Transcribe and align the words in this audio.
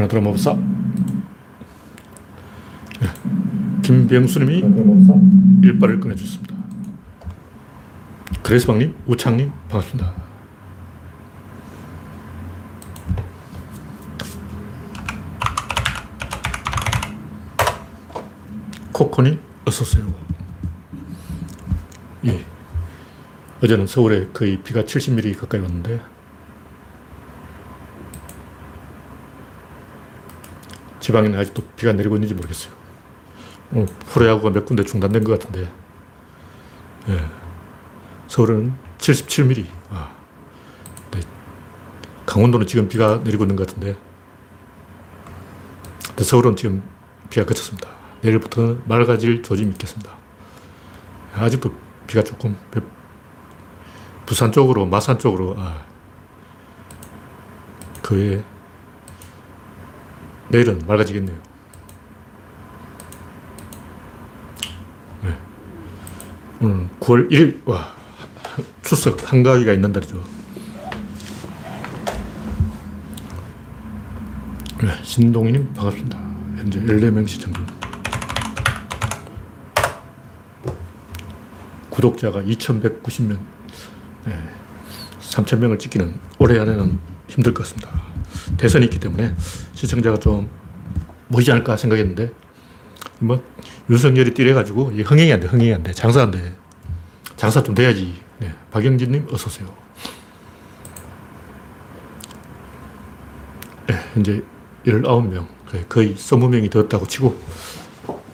가나다라 0.00 0.22
마법사. 0.22 0.54
네. 3.00 3.08
김병수님이 3.82 4.64
일발을 5.62 6.00
꺼내주셨습니다. 6.00 6.54
그레스방님, 8.42 8.94
우창님, 9.06 9.52
반갑습니다. 9.68 10.14
코코님, 18.92 19.38
어서오세요. 19.66 20.14
예. 22.24 22.44
어제는 23.62 23.86
서울에 23.86 24.28
거의 24.32 24.62
비가 24.62 24.82
70mm 24.82 25.38
가까이 25.38 25.60
왔는데, 25.60 26.00
지방에는 31.10 31.38
아직도 31.38 31.62
비가 31.76 31.92
내리고 31.92 32.14
있는지 32.14 32.34
모르겠어요. 32.34 32.72
어, 33.72 33.86
프로야구가 34.12 34.50
몇 34.50 34.64
군데 34.64 34.84
중단된 34.84 35.24
것 35.24 35.38
같은데, 35.38 35.70
예. 37.08 37.24
서울은 38.28 38.74
77mm. 38.98 39.66
아. 39.90 40.10
네. 41.10 41.20
강원도는 42.26 42.66
지금 42.66 42.88
비가 42.88 43.20
내리고 43.24 43.44
있는 43.44 43.56
것 43.56 43.66
같은데, 43.66 43.96
근데 46.06 46.24
서울은 46.24 46.56
지금 46.56 46.82
비가 47.28 47.44
그쳤습니다. 47.44 47.88
내일부터 48.22 48.76
맑아질 48.84 49.42
조짐이 49.42 49.70
있겠습니다. 49.72 50.12
아직도 51.34 51.72
비가 52.06 52.22
조금 52.22 52.56
부산 54.26 54.52
쪽으로, 54.52 54.86
마산 54.86 55.18
쪽으로, 55.18 55.56
아, 55.58 55.82
그 58.02 58.16
외에 58.16 58.44
내일은 60.50 60.80
맑아지겠네요. 60.84 61.36
네. 65.22 65.38
오늘 66.60 66.88
9월 66.98 67.30
1일, 67.30 67.68
와, 67.68 67.94
추석 68.82 69.32
한가위가 69.32 69.72
있는 69.72 69.92
날이죠. 69.92 70.22
네, 74.82 74.88
신동희님 75.04 75.72
반갑습니다. 75.74 76.18
현재 76.56 76.80
14명 76.80 77.28
시청 77.28 77.52
중. 77.52 77.64
구독자가 81.90 82.42
2,190명. 82.42 83.38
네, 84.24 84.50
3,000명을 85.20 85.78
찍기는 85.78 86.18
올해 86.40 86.58
안에는 86.58 86.98
힘들 87.28 87.54
것 87.54 87.62
같습니다. 87.62 88.09
대선이 88.60 88.84
있기 88.84 89.00
때문에 89.00 89.34
시청자가 89.72 90.18
좀 90.18 90.50
모이지 91.28 91.50
않을까 91.50 91.78
생각했는데, 91.78 92.30
뭐, 93.18 93.42
윤석열이 93.88 94.34
뛰래가지고, 94.34 94.92
이 94.92 95.00
흥행이 95.00 95.32
안 95.32 95.40
돼, 95.40 95.46
흥행이 95.46 95.72
안 95.72 95.82
돼. 95.82 95.94
장사 95.94 96.22
안 96.22 96.30
돼. 96.30 96.54
장사 97.36 97.62
좀 97.62 97.74
돼야지. 97.74 98.20
네, 98.38 98.52
박영진님, 98.70 99.28
어서 99.32 99.46
오세요. 99.46 99.74
네, 103.86 103.94
현재 104.12 104.42
19명, 104.84 105.46
거의 105.88 106.14
20명이 106.14 106.70
되었다고 106.70 107.06
치고 107.06 107.40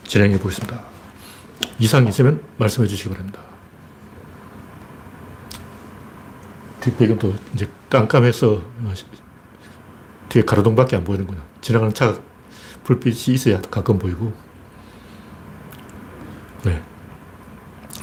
진행해 0.03 0.37
보겠습니다. 0.39 0.83
이상 1.79 2.05
있으면 2.05 2.43
말씀해 2.57 2.85
주시기 2.85 3.09
바랍니다. 3.09 3.39
뒷배경도 6.81 7.33
이제 7.53 7.69
깜깜해서 7.89 8.61
뒤에 10.37 10.43
가로등밖에 10.43 10.95
안 10.95 11.03
보이는구나. 11.03 11.41
지나가는 11.61 11.93
차가 11.93 12.19
불빛이 12.83 13.35
있어야 13.35 13.59
가끔 13.61 13.97
보이고. 13.97 14.33
네. 16.63 16.81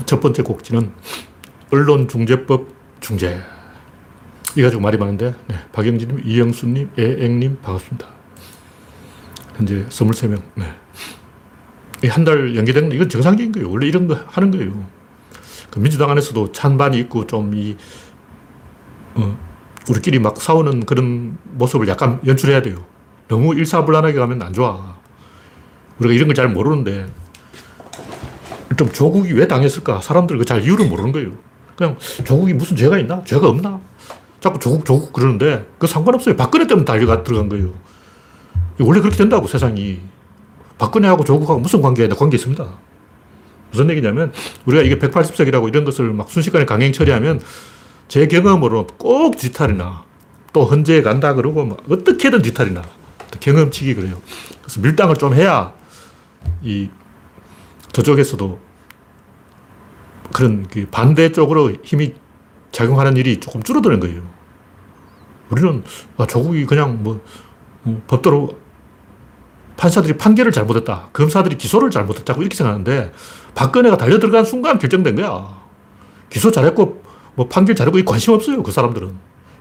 첫 0.04 0.20
번째 0.20 0.42
곡지는 0.42 0.92
언론중재법 1.70 2.68
중재. 3.00 3.40
이 4.56 4.62
가지고 4.62 4.82
말이 4.82 4.98
많은데, 4.98 5.34
네. 5.46 5.56
박영진님, 5.72 6.22
이영수님, 6.24 6.90
애앵님, 6.98 7.58
반갑습니다. 7.62 8.08
현재 9.56 9.86
23명. 9.86 10.42
네. 10.54 12.08
한달 12.08 12.54
연기된 12.54 12.84
건 12.84 12.92
이건 12.92 13.08
정상적인 13.08 13.52
거예요. 13.52 13.70
원래 13.70 13.86
이런 13.86 14.06
거 14.06 14.18
하는 14.26 14.50
거예요. 14.50 14.86
그 15.70 15.78
민주당 15.78 16.10
안에서도 16.10 16.52
찬반이 16.52 16.98
있고 17.00 17.26
좀 17.26 17.54
이, 17.54 17.76
어, 19.14 19.36
우리끼리 19.88 20.18
막 20.18 20.40
싸우는 20.40 20.86
그런 20.86 21.38
모습을 21.44 21.88
약간 21.88 22.20
연출해야 22.26 22.62
돼요. 22.62 22.84
너무 23.28 23.54
일사불란하게 23.54 24.18
가면 24.18 24.42
안 24.42 24.52
좋아. 24.52 24.96
우리가 25.98 26.14
이런 26.14 26.26
걸 26.28 26.34
잘 26.34 26.48
모르는데, 26.48 27.06
좀 28.76 28.90
조국이 28.90 29.32
왜 29.32 29.46
당했을까? 29.46 30.00
사람들 30.00 30.38
그 30.38 30.44
잘 30.44 30.62
이유를 30.62 30.88
모르는 30.88 31.12
거예요. 31.12 31.32
그냥 31.76 31.96
조국이 32.24 32.54
무슨 32.54 32.76
죄가 32.76 32.98
있나? 32.98 33.22
죄가 33.24 33.48
없나? 33.48 33.80
자꾸 34.40 34.58
조국, 34.58 34.84
조국 34.84 35.12
그러는데, 35.12 35.66
그 35.78 35.86
상관없어요. 35.86 36.36
박근혜 36.36 36.66
때문에 36.66 36.84
달려가 36.84 37.22
들어간 37.22 37.48
거예요. 37.48 37.72
원래 38.80 39.00
그렇게 39.00 39.16
된다고, 39.16 39.46
세상이. 39.46 40.00
박근혜하고 40.78 41.24
조국하고 41.24 41.60
무슨 41.60 41.80
관계야? 41.80 42.08
관계 42.08 42.36
있습니다. 42.36 42.66
무슨 43.70 43.90
얘기냐면, 43.90 44.32
우리가 44.66 44.82
이게 44.82 44.98
180석이라고 44.98 45.68
이런 45.68 45.84
것을 45.84 46.12
막 46.12 46.28
순식간에 46.30 46.64
강행 46.64 46.92
처리하면, 46.92 47.40
제 48.08 48.26
경험으로 48.26 48.86
꼭 48.98 49.36
뒤탈이 49.36 49.76
나. 49.76 50.04
또 50.52 50.64
헌재에 50.64 51.02
간다 51.02 51.34
그러고, 51.34 51.64
막 51.64 51.78
어떻게든 51.90 52.42
뒤탈이 52.42 52.72
나. 52.72 52.82
경험치기 53.40 53.94
그래요. 53.94 54.20
그래서 54.62 54.80
밀당을 54.80 55.16
좀 55.16 55.34
해야, 55.34 55.72
이, 56.62 56.88
저쪽에서도 57.92 58.60
그런 60.32 60.66
그 60.68 60.86
반대쪽으로 60.90 61.72
힘이 61.82 62.14
작용하는 62.72 63.16
일이 63.16 63.40
조금 63.40 63.62
줄어드는 63.62 64.00
거예요. 64.00 64.22
우리는, 65.50 65.84
아, 66.16 66.26
조국이 66.26 66.66
그냥 66.66 67.02
뭐, 67.02 67.20
뭐 67.82 68.02
법대로 68.06 68.58
판사들이 69.76 70.16
판결을 70.16 70.52
잘못했다. 70.52 71.08
검사들이 71.12 71.56
기소를 71.56 71.90
잘못했다고 71.90 72.40
이렇게 72.42 72.56
생각하는데 72.56 73.12
박근혜가 73.54 73.96
달려들어간 73.96 74.44
순간 74.44 74.78
결정된 74.78 75.16
거야. 75.16 75.62
기소 76.30 76.50
잘했고 76.50 77.03
뭐 77.34 77.48
판결 77.48 77.74
잘했고 77.74 77.98
이 77.98 78.04
관심 78.04 78.34
없어요. 78.34 78.62
그 78.62 78.72
사람들은. 78.72 79.14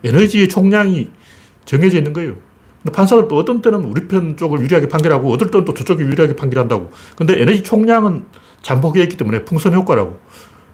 에너지의 0.04 0.50
총량이 0.50 1.10
정해져 1.66 1.98
있는 1.98 2.14
거예요. 2.14 2.36
근데 2.84 2.96
판사들도 2.96 3.36
어떤 3.38 3.62
때는 3.62 3.86
우리 3.86 4.08
편 4.08 4.36
쪽을 4.36 4.60
유리하게 4.62 4.90
판결하고 4.90 5.32
어떨 5.32 5.50
때는 5.50 5.66
또 5.66 5.74
저쪽이 5.74 6.04
유리하게 6.04 6.36
판결한다고. 6.36 6.92
근데 7.16 7.42
에너지 7.42 7.64
총량은 7.64 8.26
잠복해 8.62 9.02
있기 9.04 9.16
때문에 9.16 9.46
풍선 9.46 9.74
효과라고. 9.74 10.20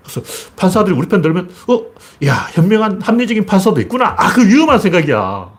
그래서 0.01 0.21
판사들이 0.55 0.95
우리 0.95 1.07
편 1.07 1.21
들면 1.21 1.49
어, 1.67 1.85
야, 2.25 2.47
현명한 2.51 3.01
합리적인 3.01 3.45
판사도 3.45 3.79
있구나. 3.81 4.15
아, 4.17 4.33
그 4.33 4.47
위험한 4.47 4.79
생각이야. 4.79 5.51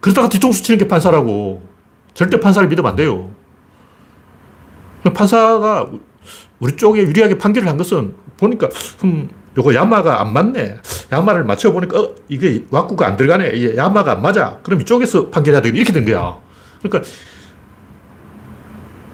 그러다가 0.00 0.28
뒤통수 0.28 0.62
치는 0.62 0.78
게 0.78 0.88
판사라고. 0.88 1.68
절대 2.14 2.40
판사를 2.40 2.66
믿으면 2.68 2.90
안 2.90 2.96
돼요. 2.96 3.30
판사가 5.14 5.88
우리 6.58 6.76
쪽에 6.76 7.02
유리하게 7.02 7.38
판결을 7.38 7.68
한 7.68 7.76
것은 7.76 8.14
보니까, 8.36 8.68
음, 9.04 9.28
요거 9.58 9.74
야마가 9.74 10.20
안 10.20 10.32
맞네. 10.32 10.78
야마를 11.12 11.44
맞춰보니까, 11.44 11.98
어, 12.00 12.14
이게 12.28 12.64
왁구가 12.70 13.06
안 13.06 13.16
들어가네. 13.16 13.50
이게 13.54 13.76
야마가 13.76 14.12
안 14.12 14.22
맞아. 14.22 14.58
그럼 14.62 14.80
이쪽에서 14.80 15.30
판결해야 15.30 15.60
되겠네. 15.60 15.80
이렇게 15.80 15.92
된 15.92 16.04
거야. 16.04 16.38
그러니까, 16.80 17.10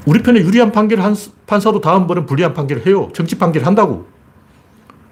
우리 0.07 0.23
편에 0.23 0.41
유리한 0.41 0.71
판결을 0.71 1.03
한 1.03 1.17
판사도 1.47 1.81
다음번엔 1.81 2.27
불리한 2.27 2.53
판결을 2.53 2.87
해요. 2.87 3.09
정치 3.15 3.39
판결을 3.39 3.67
한다고. 3.67 4.07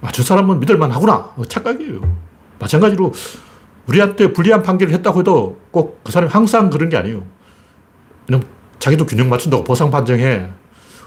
아, 0.02 0.10
저 0.12 0.22
사람은 0.22 0.60
믿을만 0.60 0.90
하구나. 0.90 1.30
어, 1.36 1.42
착각이에요. 1.48 2.00
마찬가지로 2.58 3.12
우리한테 3.86 4.32
불리한 4.34 4.62
판결을 4.62 4.92
했다고 4.92 5.20
해도 5.20 5.58
꼭 5.70 6.02
그 6.04 6.12
사람이 6.12 6.30
항상 6.30 6.68
그런 6.68 6.88
게 6.90 6.96
아니에요. 6.98 7.22
왜냐면 8.28 8.46
자기도 8.78 9.06
균형 9.06 9.30
맞춘다고 9.30 9.64
보상 9.64 9.90
판정해. 9.90 10.48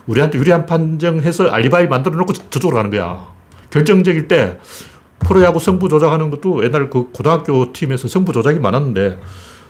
우리한테 0.08 0.40
유리한 0.40 0.66
판정해서 0.66 1.50
알리바이 1.50 1.88
만들어 1.88 2.16
놓고 2.16 2.34
저쪽으로 2.34 2.78
가는 2.78 2.90
거야. 2.90 3.35
결정적일 3.76 4.30
때 4.30 4.58
프로야구 5.20 5.60
승부 5.60 5.90
조작하는 5.90 6.30
것도 6.30 6.64
옛날 6.64 6.90
그 6.90 7.12
고등학교 7.12 7.74
팀에서 7.74 8.08
승부 8.08 8.32
조작이 8.32 8.58
많았는데 8.58 9.20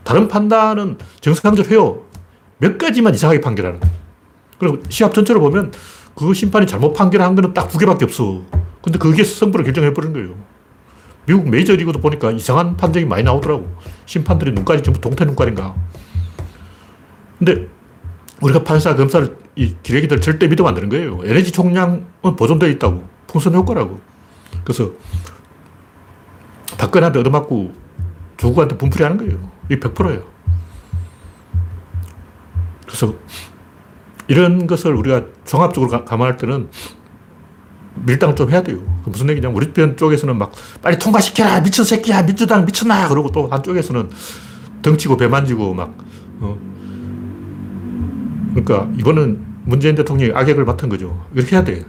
다른 0.04 0.28
판단은 0.28 1.00
정상적으로 1.22 1.74
해요. 1.74 2.04
몇 2.60 2.78
가지만 2.78 3.16
이상하게 3.16 3.42
판결하는. 3.42 3.80
그리고 4.60 4.78
시합 4.90 5.16
전체로 5.16 5.40
보면 5.40 5.74
그 6.14 6.36
심판이 6.36 6.68
잘못 6.68 6.94
판결한 6.94 7.34
거는 7.34 7.54
딱 7.56 7.68
두 7.68 7.80
개밖에 7.80 8.06
없어. 8.06 8.44
근데 8.84 9.00
그게 9.00 9.24
승부를 9.24 9.66
결정해버린 9.66 10.14
거예요. 10.14 10.36
미국 11.26 11.50
메이저리그도 11.50 12.00
보니까 12.00 12.30
이상한 12.30 12.78
판정이 12.78 13.08
많이 13.08 13.24
나오더라고. 13.24 13.68
심판들이 14.06 14.52
눈깔이 14.52 14.84
전부 14.84 15.02
동태 15.02 15.26
눈깔인가. 15.26 15.74
근데 17.40 17.68
우리가 18.40 18.64
판사, 18.64 18.96
검사를, 18.96 19.36
이 19.56 19.76
기레기들 19.82 20.22
절대 20.22 20.48
믿으면 20.48 20.70
안 20.70 20.76
되는 20.76 20.90
거예요. 20.90 21.22
에너지 21.24 21.52
총량은 21.52 22.06
보존되어 22.38 22.70
있다고. 22.70 23.15
풍선 23.28 23.54
효과라고. 23.56 24.00
그래서 24.64 24.92
박근혜한테 26.78 27.20
얻어맞고 27.20 27.74
조국한테 28.38 28.78
분풀이 28.78 29.04
하는 29.04 29.18
거예요. 29.18 29.52
이 29.70 29.76
100%예요. 29.80 30.24
그래서 32.86 33.14
이런 34.28 34.68
것을 34.68 34.94
우리가 34.96 35.24
종합적으로 35.46 35.90
가- 35.92 36.04
감안할 36.04 36.38
때는 36.38 36.70
밀당 37.96 38.36
좀 38.36 38.50
해야 38.52 38.62
돼요. 38.62 38.80
그 39.04 39.10
무슨 39.10 39.30
얘기냐면 39.30 39.56
우리 39.56 39.72
편 39.72 39.96
쪽에서는 39.96 40.38
막 40.38 40.52
빨리 40.82 40.98
통과시켜라 41.00 41.62
미친 41.62 41.84
새끼야 41.86 42.24
민주당 42.24 42.66
미쳤나 42.66 43.08
그러고 43.08 43.32
또 43.32 43.48
한쪽에서는 43.48 44.10
덩치고 44.82 45.18
배 45.18 45.28
만지고 45.28 45.74
막 45.74 45.96
어. 46.42 46.58
그러니까 48.54 48.90
이거는 49.00 49.46
문재인 49.64 49.96
대통령이 49.96 50.32
악역을 50.36 50.66
맡은 50.66 50.90
거죠. 50.90 51.26
이렇게 51.34 51.56
해야 51.56 51.64
돼. 51.64 51.86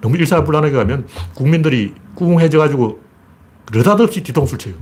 너무 0.00 0.16
일사불란하게 0.16 0.74
가면 0.76 1.06
국민들이 1.34 1.94
꿍해져가지고 2.14 3.00
느닷없이 3.72 4.22
뒤통수를 4.22 4.58
쳐요. 4.58 4.74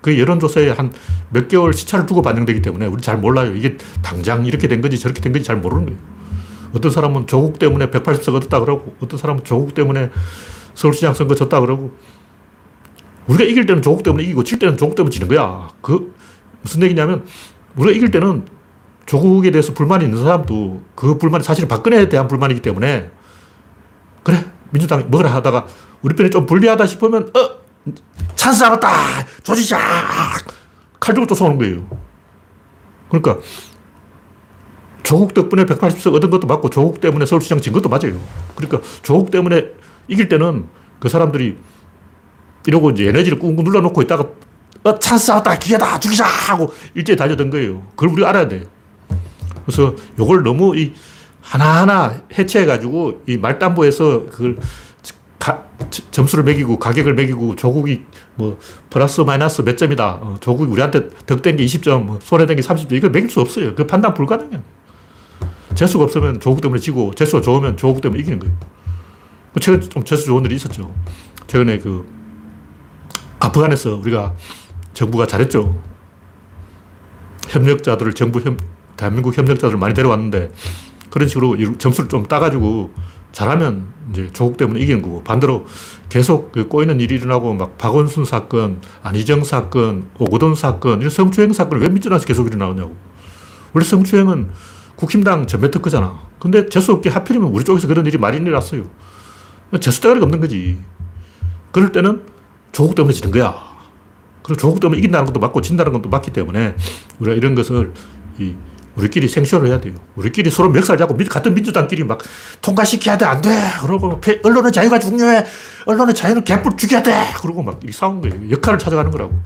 그 0.00 0.18
여론조사에 0.18 0.70
한 0.70 0.92
몇 1.30 1.48
개월 1.48 1.72
시차를 1.72 2.06
두고 2.06 2.22
반영되기 2.22 2.60
때문에 2.60 2.86
우리 2.86 3.00
잘 3.00 3.18
몰라요. 3.18 3.54
이게 3.54 3.76
당장 4.02 4.44
이렇게 4.44 4.68
된 4.68 4.80
건지 4.80 4.98
저렇게 4.98 5.20
된 5.20 5.32
건지 5.32 5.46
잘 5.46 5.56
모르는 5.56 5.86
거예요. 5.86 5.98
어떤 6.74 6.90
사람은 6.90 7.26
조국 7.26 7.58
때문에 7.58 7.86
180석 7.90 8.34
얻었다 8.34 8.60
그러고 8.60 8.94
어떤 9.00 9.18
사람은 9.18 9.44
조국 9.44 9.74
때문에 9.74 10.10
서울시장 10.74 11.14
선거 11.14 11.34
졌다 11.34 11.60
그러고 11.60 11.96
우리가 13.26 13.44
이길 13.44 13.66
때는 13.66 13.82
조국 13.82 14.02
때문에 14.02 14.24
이기고 14.24 14.44
질 14.44 14.58
때는 14.58 14.76
조국 14.76 14.94
때문에 14.96 15.12
지는 15.12 15.28
거야. 15.28 15.68
그 15.80 16.14
무슨 16.62 16.82
얘기냐면 16.82 17.24
우리가 17.76 17.96
이길 17.96 18.10
때는 18.10 18.44
조국에 19.06 19.50
대해서 19.50 19.72
불만이 19.72 20.04
있는 20.04 20.22
사람도 20.22 20.82
그 20.94 21.18
불만이 21.18 21.44
사실은 21.44 21.68
박근혜에 21.68 22.08
대한 22.08 22.26
불만이기 22.28 22.60
때문에 22.60 23.10
그래 24.22 24.44
민주당이 24.70 25.04
먹으라 25.08 25.34
하다가 25.34 25.66
우리 26.02 26.14
편이 26.14 26.30
좀 26.30 26.46
불리하다 26.46 26.86
싶으면 26.86 27.30
어 27.36 27.60
찬스 28.34 28.64
알았다 28.64 28.88
조지자 29.42 29.78
칼 30.98 31.14
들고 31.14 31.26
또 31.26 31.34
쏘는 31.34 31.58
거예요. 31.58 31.86
그러니까 33.08 33.38
조국 35.02 35.34
덕분에 35.34 35.64
180석 35.64 36.14
얻은 36.14 36.30
것도 36.30 36.46
맞고 36.46 36.70
조국 36.70 37.00
때문에 37.00 37.26
서울시장 37.26 37.60
진 37.60 37.72
것도 37.72 37.88
맞아요. 37.88 38.20
그러니까 38.54 38.80
조국 39.02 39.30
때문에 39.30 39.66
이길 40.08 40.28
때는 40.28 40.68
그 41.00 41.08
사람들이 41.08 41.56
이러고 42.66 42.90
이제 42.90 43.08
에너지를 43.08 43.38
꾹꾹 43.38 43.62
눌러놓고 43.62 44.02
있다가 44.02 44.26
어, 44.82 44.98
찬스 44.98 45.30
왔다, 45.30 45.58
기회다, 45.58 45.98
죽이자! 45.98 46.24
하고 46.24 46.72
일제히 46.94 47.16
달려든 47.16 47.50
거예요. 47.50 47.82
그걸 47.90 48.10
우리가 48.10 48.30
알아야 48.30 48.48
돼요. 48.48 48.62
그래서 49.66 49.94
요걸 50.18 50.42
너무 50.42 50.76
이 50.76 50.94
하나하나 51.50 52.14
해체해가지고 52.38 53.22
이 53.26 53.36
말단부에서 53.36 54.26
그걸 54.26 54.58
가, 55.40 55.64
점수를 56.12 56.44
매기고 56.44 56.78
가격을 56.78 57.14
매기고 57.14 57.56
조국이 57.56 58.04
뭐 58.36 58.60
플러스 58.88 59.20
마이너스 59.22 59.62
몇 59.62 59.76
점이다. 59.76 60.18
어, 60.20 60.36
조국이 60.40 60.70
우리한테 60.70 61.08
득된 61.26 61.56
게 61.56 61.64
20점, 61.64 62.04
뭐 62.04 62.18
손해된 62.22 62.54
게 62.56 62.62
30점. 62.62 62.92
이걸 62.92 63.10
매길 63.10 63.28
수 63.28 63.40
없어요. 63.40 63.74
그 63.74 63.84
판단 63.84 64.14
불가능해요. 64.14 64.62
재수가 65.74 66.04
없으면 66.04 66.38
조국 66.38 66.60
때문에 66.60 66.80
지고 66.80 67.12
재수가 67.14 67.42
좋으면 67.42 67.76
조국 67.76 68.00
때문에 68.00 68.20
이기는 68.20 68.38
거예요. 68.38 68.54
그 69.52 69.58
최근 69.58 69.80
좀 69.80 70.04
재수 70.04 70.26
좋은 70.26 70.44
일이 70.44 70.54
있었죠. 70.54 70.94
최근에 71.48 71.78
그 71.78 72.06
아프간에서 73.40 73.96
우리가 73.96 74.34
정부가 74.94 75.26
잘했죠. 75.26 75.76
협력자들을 77.48 78.12
정부 78.12 78.38
협, 78.40 78.56
대한민국 78.96 79.36
협력자들을 79.36 79.78
많이 79.78 79.94
데려왔는데 79.94 80.52
그런 81.10 81.28
식으로 81.28 81.56
이 81.56 81.78
점수를 81.78 82.08
좀 82.08 82.24
따가지고 82.24 82.92
잘하면 83.32 83.86
이제 84.10 84.30
조국 84.32 84.56
때문에 84.56 84.80
이기는 84.80 85.02
거고 85.02 85.22
반대로 85.22 85.66
계속 86.08 86.50
그 86.52 86.66
꼬이는 86.66 87.00
일이 87.00 87.14
일어나고 87.16 87.54
막 87.54 87.78
박원순 87.78 88.24
사건, 88.24 88.80
안희정 89.02 89.44
사건, 89.44 90.08
오거돈 90.18 90.54
사건 90.54 91.00
이런 91.00 91.10
성추행 91.10 91.52
사건을 91.52 91.82
왜 91.82 91.88
민주당에서 91.88 92.26
계속 92.26 92.46
일어나느냐고. 92.48 92.96
원래 93.72 93.84
성추행은 93.84 94.50
국힘당 94.96 95.46
전매 95.46 95.70
특허잖아. 95.70 96.20
근데 96.38 96.68
재수없게 96.68 97.10
하필이면 97.10 97.50
우리 97.50 97.64
쪽에서 97.64 97.86
그런 97.86 98.04
일이 98.06 98.18
많이 98.18 98.38
일어났어요. 98.38 98.84
재수 99.80 100.00
대가리가 100.00 100.24
없는 100.24 100.40
거지. 100.40 100.78
그럴 101.70 101.92
때는 101.92 102.22
조국 102.72 102.94
때문에 102.96 103.14
지는 103.14 103.30
거야. 103.30 103.54
그리고 104.42 104.60
조국 104.60 104.80
때문에 104.80 104.98
이긴다는 104.98 105.26
것도 105.26 105.38
맞고 105.38 105.60
진다는 105.60 105.92
것도 105.92 106.08
맞기 106.08 106.32
때문에 106.32 106.74
우리가 107.20 107.36
이런 107.36 107.54
것을 107.54 107.92
이 108.38 108.54
우리끼리 108.96 109.28
생쇼를 109.28 109.68
해야 109.68 109.80
돼요. 109.80 109.94
우리끼리 110.16 110.50
서로 110.50 110.70
멱살 110.70 110.98
잡고 110.98 111.14
민- 111.16 111.28
같은 111.28 111.54
민주당끼리 111.54 112.04
막 112.04 112.18
통과시켜야 112.60 113.16
돼, 113.16 113.24
안 113.24 113.40
돼. 113.40 113.50
그러고 113.80 114.20
폐- 114.20 114.40
언론의 114.42 114.72
자유가 114.72 114.98
중요해. 114.98 115.44
언론의 115.86 116.14
자유는 116.14 116.44
개뿔 116.44 116.76
죽여야 116.76 117.02
돼. 117.02 117.14
그러고 117.40 117.62
막 117.62 117.80
싸운 117.92 118.20
거예요. 118.20 118.50
역할을 118.50 118.78
찾아가는 118.78 119.10
거라고. 119.10 119.40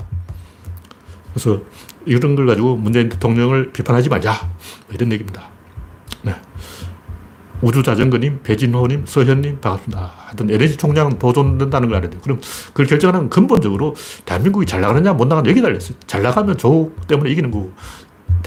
그래서 1.33 1.61
이런 2.05 2.35
걸 2.35 2.47
가지고 2.47 2.75
문재인 2.75 3.09
대통령을 3.09 3.71
비판하지 3.71 4.09
말자. 4.09 4.31
뭐 4.87 4.95
이런 4.95 5.11
얘기입니다. 5.11 5.49
네. 6.23 6.33
우주자전거님, 7.61 8.41
배진호님, 8.43 9.05
서현님, 9.07 9.59
반갑습니다. 9.61 10.13
하여튼 10.17 10.49
에너지 10.49 10.75
총량은 10.75 11.17
보존된다는 11.19 11.87
걸 11.87 11.97
알아야 11.97 12.09
돼요. 12.09 12.19
그럼 12.23 12.39
그걸 12.67 12.85
결정하는 12.85 13.29
근본적으로 13.29 13.95
대한민국이 14.25 14.65
잘 14.65 14.81
나가느냐, 14.81 15.13
못 15.13 15.25
나가느냐 15.27 15.51
여기 15.51 15.61
달렸어요. 15.61 15.97
잘 16.05 16.21
나가면 16.21 16.57
조국 16.57 17.07
때문에 17.07 17.29
이기는 17.31 17.49
거고, 17.51 17.73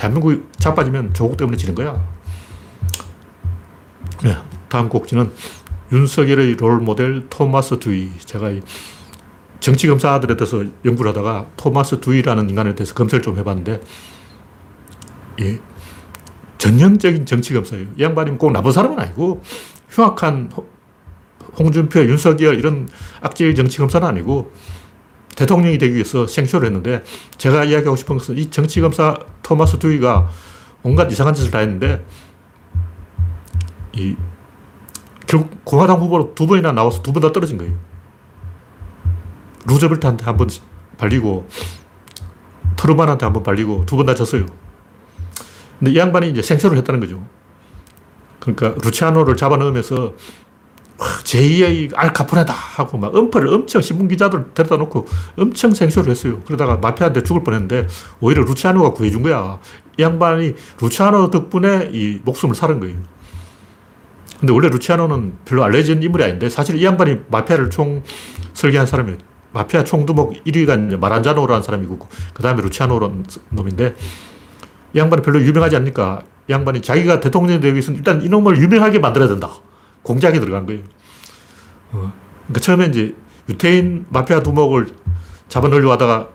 대한민국이 0.02 0.42
자빠지면 0.58 1.12
조국 1.12 1.36
때문에 1.36 1.56
지는 1.56 1.74
거야. 1.74 2.00
네. 4.22 4.36
다음 4.68 4.88
곡지는 4.88 5.32
윤석열의 5.90 6.54
롤 6.54 6.78
모델 6.78 7.26
토마스 7.28 7.80
두이. 7.80 8.12
제가 8.20 8.50
이 8.50 8.62
정치 9.58 9.88
검사들에 9.88 10.36
대해서 10.36 10.64
연구를 10.84 11.10
하다가 11.10 11.46
토마스 11.56 11.98
두이라는 11.98 12.48
인간에 12.48 12.76
대해서 12.76 12.94
검색을 12.94 13.22
좀 13.22 13.38
해봤는데, 13.38 13.80
예, 15.40 15.58
전형적인 16.58 17.26
정치 17.26 17.52
검사예요. 17.54 17.86
이 17.96 18.02
양반이 18.02 18.38
꼭 18.38 18.52
나쁜 18.52 18.70
사람은 18.70 19.00
아니고 19.00 19.42
흉악한 19.90 20.52
홍- 20.54 20.68
홍준표, 21.58 22.00
윤석열 22.04 22.56
이런 22.56 22.88
악질 23.20 23.52
정치 23.56 23.78
검사는 23.78 24.06
아니고 24.06 24.52
대통령이 25.38 25.78
되기 25.78 25.94
위해서 25.94 26.26
생쇼를 26.26 26.66
했는데 26.66 27.04
제가 27.36 27.62
이야기하고 27.62 27.94
싶은 27.94 28.18
것은 28.18 28.36
이 28.36 28.50
정치 28.50 28.80
검사 28.80 29.16
토마스 29.44 29.78
두이가 29.78 30.28
온갖 30.82 31.12
이상한 31.12 31.32
짓을 31.32 31.52
다 31.52 31.58
했는데 31.60 32.04
이 33.92 34.16
결국 35.28 35.64
공화당 35.64 36.00
후보로 36.00 36.34
두 36.34 36.48
번이나 36.48 36.72
나와서 36.72 37.02
두 37.02 37.12
번 37.12 37.22
다 37.22 37.30
떨어진 37.30 37.56
거예요. 37.56 37.72
루즈벨트한테 39.66 40.24
한 40.24 40.36
번 40.36 40.48
발리고 40.98 41.48
트루만한테 42.76 43.24
한 43.24 43.32
번 43.32 43.44
발리고 43.44 43.84
두 43.86 43.96
번 43.96 44.06
다 44.06 44.16
졌어요. 44.16 44.44
근데 45.78 45.92
이 45.92 45.96
양반이 45.96 46.30
이제 46.30 46.42
생쇼를 46.42 46.76
했다는 46.78 46.98
거죠. 46.98 47.24
그러니까 48.40 48.74
루치아노를 48.82 49.36
잡아넣으면서 49.36 50.14
제2의 50.98 51.92
알카포네다 51.94 52.52
하고 52.52 52.98
막 52.98 53.16
음파를 53.16 53.48
엄청 53.48 53.80
신문 53.80 54.08
기자들 54.08 54.52
데려다 54.52 54.76
놓고 54.76 55.06
엄청 55.38 55.72
생쇼를 55.72 56.10
했어요. 56.10 56.40
그러다가 56.44 56.76
마피아한테 56.76 57.22
죽을 57.22 57.44
뻔했는데 57.44 57.86
오히려 58.20 58.42
루치아노가 58.42 58.92
구해준 58.92 59.22
거야. 59.22 59.60
이 59.96 60.02
양반이 60.02 60.54
루치아노 60.80 61.30
덕분에 61.30 61.90
이 61.92 62.20
목숨을 62.24 62.54
살은 62.54 62.80
거예요. 62.80 62.96
근데 64.40 64.52
원래 64.52 64.68
루치아노는 64.68 65.34
별로 65.44 65.64
알려진 65.64 66.02
인물이 66.02 66.22
아닌데 66.22 66.48
사실 66.48 66.76
이 66.76 66.84
양반이 66.84 67.18
마피아를 67.28 67.70
총 67.70 68.02
설계한 68.54 68.86
사람이에요. 68.86 69.18
마피아 69.52 69.84
총두목 69.84 70.44
1위가 70.44 70.98
마란자노라는 70.98 71.62
사람이고 71.62 71.98
그 72.34 72.42
다음에 72.42 72.62
루치아노라는 72.62 73.24
놈인데 73.50 73.94
이 74.94 74.98
양반이 74.98 75.22
별로 75.22 75.40
유명하지 75.40 75.76
않으니까 75.76 76.22
이 76.48 76.52
양반이 76.52 76.82
자기가 76.82 77.20
대통령이 77.20 77.60
되기 77.60 77.74
위해서는 77.74 77.98
일단 77.98 78.22
이놈을 78.22 78.58
유명하게 78.58 78.98
만들어야 78.98 79.28
된다. 79.28 79.50
공작에 80.08 80.40
들어간 80.40 80.64
거예요. 80.64 80.80
어. 81.92 82.12
그러니까 82.46 82.60
처음에 82.60 82.86
이제 82.86 83.14
유태인 83.50 84.06
마피아 84.08 84.42
두목을 84.42 84.88
잡아넣으려고 85.48 85.92
하다가 85.92 86.28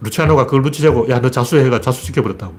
루치아노가 0.00 0.46
그걸 0.46 0.62
눈치채고 0.62 1.08
야, 1.10 1.20
너 1.20 1.28
자수해가 1.28 1.80
자수시켜버렸다고. 1.80 2.54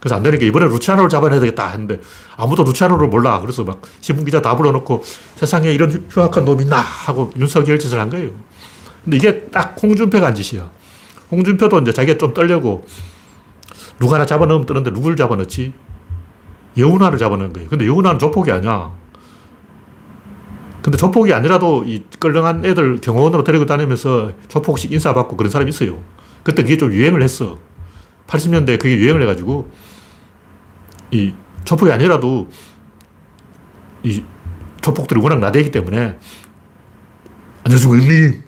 그래서 0.00 0.16
안 0.16 0.22
되니까 0.24 0.44
이번에 0.44 0.66
루치아노를 0.66 1.08
잡아내야 1.08 1.38
되겠다 1.38 1.68
했는데 1.68 2.00
아무도 2.36 2.64
루치아노를 2.64 3.06
몰라. 3.06 3.40
그래서 3.40 3.62
막 3.62 3.82
신문기자 4.00 4.42
다 4.42 4.56
불러놓고 4.56 5.04
세상에 5.36 5.70
이런 5.70 6.06
흉악한 6.10 6.44
놈이 6.44 6.64
있나 6.64 6.78
하고 6.78 7.30
윤석열 7.36 7.78
짓을 7.78 8.00
한 8.00 8.10
거예요. 8.10 8.30
근데 9.04 9.16
이게 9.16 9.42
딱 9.46 9.76
홍준표가 9.80 10.26
한 10.26 10.34
짓이야. 10.34 10.68
홍준표도 11.30 11.78
이제 11.80 11.92
자기가 11.92 12.18
좀 12.18 12.34
떨려고 12.34 12.84
누가 14.00 14.16
하나 14.16 14.26
잡아넣으면 14.26 14.66
뜨는데 14.66 14.90
누굴 14.90 15.14
잡아넣지? 15.14 15.72
여운아를 16.76 17.18
잡아넣은 17.18 17.52
거예요. 17.52 17.68
근데 17.68 17.86
여운아는 17.86 18.18
조폭이 18.18 18.50
아니야. 18.50 18.90
근데 20.82 20.96
조폭이 20.96 21.32
아니라도 21.34 21.84
이 21.84 22.02
끌렁한 22.18 22.64
애들 22.64 23.00
경호원으로 23.00 23.44
데리고 23.44 23.66
다니면서 23.66 24.32
조폭식 24.48 24.92
인사받고 24.92 25.36
그런 25.36 25.50
사람이 25.50 25.68
있어요. 25.68 26.02
그때 26.42 26.62
그게 26.62 26.76
좀 26.78 26.92
유행을 26.92 27.22
했어. 27.22 27.58
80년대에 28.26 28.78
그게 28.80 28.96
유행을 28.96 29.22
해가지고 29.22 29.70
이 31.10 31.34
조폭이 31.64 31.92
아니라도 31.92 32.48
이 34.02 34.24
조폭들이 34.80 35.20
워낙 35.20 35.38
나대기 35.40 35.70
때문에 35.70 36.16
안녕하세요, 37.64 37.92
형님. 37.92 38.42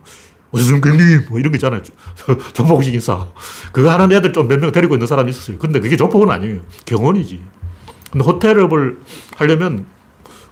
어서습니까, 0.53 0.91
형님. 0.91 1.27
뭐 1.29 1.39
이런 1.39 1.53
거 1.53 1.57
있잖아요. 1.57 1.83
조폭식 2.55 2.95
인사. 2.95 3.27
그거 3.73 3.91
하는 3.91 4.11
애들 4.13 4.33
좀 4.33 4.49
몇 4.49 4.59
명 4.61 4.73
데리고 4.73 4.95
있는 4.95 5.07
사람이 5.07 5.31
있었어요. 5.31 5.59
근데 5.59 5.81
그게 5.81 5.97
조폭은 5.97 6.31
아니에요. 6.31 6.61
경원이지. 6.87 7.43
근데 8.11 8.25
호텔업을 8.25 9.01
하려면 9.37 9.87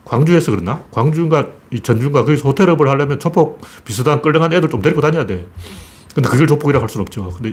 광주에서 0.04 0.50
그러나? 0.50 0.84
광주인가 0.90 1.48
이 1.70 1.80
전주인가 1.80 2.24
거기서 2.24 2.48
호텔업을 2.48 2.88
하려면 2.88 3.18
조폭 3.20 3.60
비슷한 3.84 4.22
끌렁한 4.22 4.52
애들 4.52 4.68
좀 4.68 4.82
데리고 4.82 5.00
다녀야 5.00 5.26
돼. 5.26 5.46
근데 6.14 6.28
그걸 6.28 6.46
조폭이라고 6.46 6.82
할 6.82 6.88
수는 6.88 7.02
없죠. 7.02 7.30
근데 7.30 7.52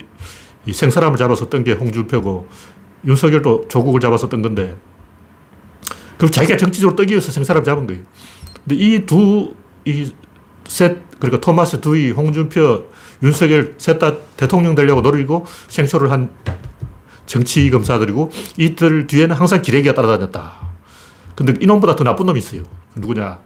이 0.66 0.74
생사람을 0.74 1.18
잡았었던 1.18 1.64
게 1.64 1.74
홍준표고 1.74 2.48
윤석열도 3.06 3.68
조국을 3.68 4.00
잡았었던 4.00 4.42
건데 4.42 4.76
그럼 6.18 6.32
자기가 6.32 6.58
정치적으로 6.58 6.96
떡이 6.96 7.12
위해서 7.12 7.32
생사람 7.32 7.64
잡은 7.64 7.86
거예요. 7.86 8.02
근데 8.68 8.76
이 8.76 9.06
두, 9.06 9.54
이 9.86 10.12
셋, 10.68 10.98
그러니까 11.20 11.40
토마스 11.40 11.80
두이, 11.80 12.12
홍준표, 12.12 12.86
윤석열 13.24 13.76
셋 13.78 14.00
다 14.00 14.18
대통령 14.36 14.76
되려고 14.76 15.02
노리고 15.02 15.46
생쇼를 15.70 16.12
한 16.12 16.30
정치 17.26 17.70
검사들이고 17.70 18.32
이들 18.58 19.08
뒤에는 19.08 19.36
항상 19.36 19.62
기레기가 19.62 19.94
따라다녔다. 19.94 20.67
근데 21.38 21.54
이놈보다 21.62 21.96
더 21.96 22.04
나쁜 22.04 22.26
놈이 22.26 22.40
있어요. 22.40 22.64
누구냐? 22.96 23.38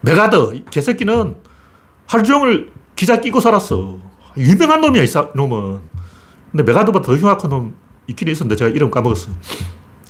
메가더. 0.00 0.54
이 0.54 0.64
개새끼는 0.68 1.36
하루 2.04 2.24
종일 2.24 2.72
기자 2.96 3.20
끼고 3.20 3.38
살았어. 3.38 3.98
유명한 4.36 4.80
놈이야, 4.80 5.04
이 5.04 5.06
놈은. 5.36 5.78
근데 6.50 6.64
메가더보다 6.64 7.06
더 7.06 7.14
흉악한 7.14 7.48
놈 7.48 7.76
있긴 8.08 8.26
있었는데 8.26 8.56
제가 8.56 8.70
이름 8.70 8.90
까먹었어. 8.90 9.30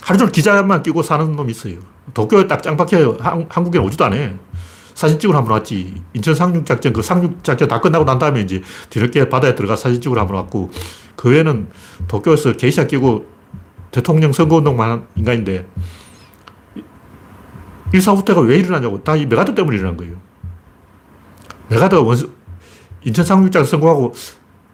하루 0.00 0.18
종일 0.18 0.32
기자만 0.32 0.82
끼고 0.82 1.02
사는 1.02 1.36
놈이 1.36 1.50
있어요. 1.50 1.74
도쿄에 2.14 2.46
딱 2.46 2.62
짱 2.62 2.78
박혀요. 2.78 3.18
한, 3.20 3.46
한국에 3.50 3.78
오지도 3.78 4.06
않아. 4.06 4.16
사진 4.94 5.18
찍으러 5.18 5.36
한번 5.36 5.52
왔지. 5.58 6.02
인천 6.14 6.34
상륙작전, 6.34 6.94
그 6.94 7.02
상륙작전 7.02 7.68
다 7.68 7.78
끝나고 7.82 8.06
난 8.06 8.18
다음에 8.18 8.40
이제 8.40 8.62
뒤늦게 8.88 9.28
바다에 9.28 9.54
들어가 9.54 9.76
사진 9.76 10.00
찍으러 10.00 10.22
한번 10.22 10.38
왔고, 10.38 10.70
그 11.14 11.28
외에는 11.28 11.68
도쿄에서 12.08 12.54
게이샤 12.54 12.86
끼고 12.86 13.26
대통령 13.90 14.32
선거운동만 14.32 14.90
한 14.90 15.06
인간인데, 15.14 15.66
일사후퇴가 17.92 18.40
왜 18.40 18.56
일어나냐고. 18.58 19.02
다 19.02 19.16
이 19.16 19.26
메가더 19.26 19.54
때문에 19.54 19.76
일어난 19.76 19.96
거예요. 19.96 20.14
메가더 21.68 22.02
원 22.02 22.18
인천 23.04 23.24
상륙작전 23.24 23.66
성공하고 23.66 24.14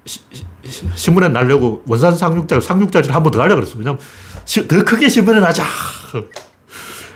시, 0.04 0.20
시, 0.64 0.88
신문에 0.94 1.28
날려고 1.28 1.82
원산 1.86 2.14
상륙작, 2.16 2.62
상륙작을 2.62 3.14
한 3.14 3.22
번 3.22 3.32
더 3.32 3.40
하려고 3.42 3.60
그랬어. 3.60 3.78
왜냐면 3.78 3.98
더 4.68 4.84
크게 4.84 5.08
신문에 5.08 5.40
나자. 5.40 5.64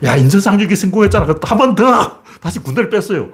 야, 0.05 0.17
인천 0.17 0.41
상륙이 0.41 0.75
성공했잖아. 0.77 1.27
한 1.43 1.59
번 1.59 1.75
더! 1.75 2.23
다시 2.41 2.59
군대를 2.59 2.91
뺐어요. 2.91 3.31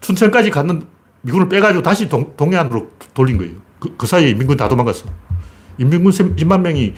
춘천까지 0.00 0.50
갔는 0.50 0.86
미군을 1.22 1.48
빼가지고 1.48 1.82
다시 1.82 2.08
동, 2.08 2.34
동해안으로 2.36 2.90
돌린 3.14 3.36
거예요. 3.38 3.54
그, 3.78 3.94
그 3.96 4.06
사이에 4.06 4.30
인민군 4.30 4.56
다 4.56 4.68
도망갔어. 4.68 5.06
인민군 5.78 6.12
10만 6.12 6.60
명이 6.60 6.94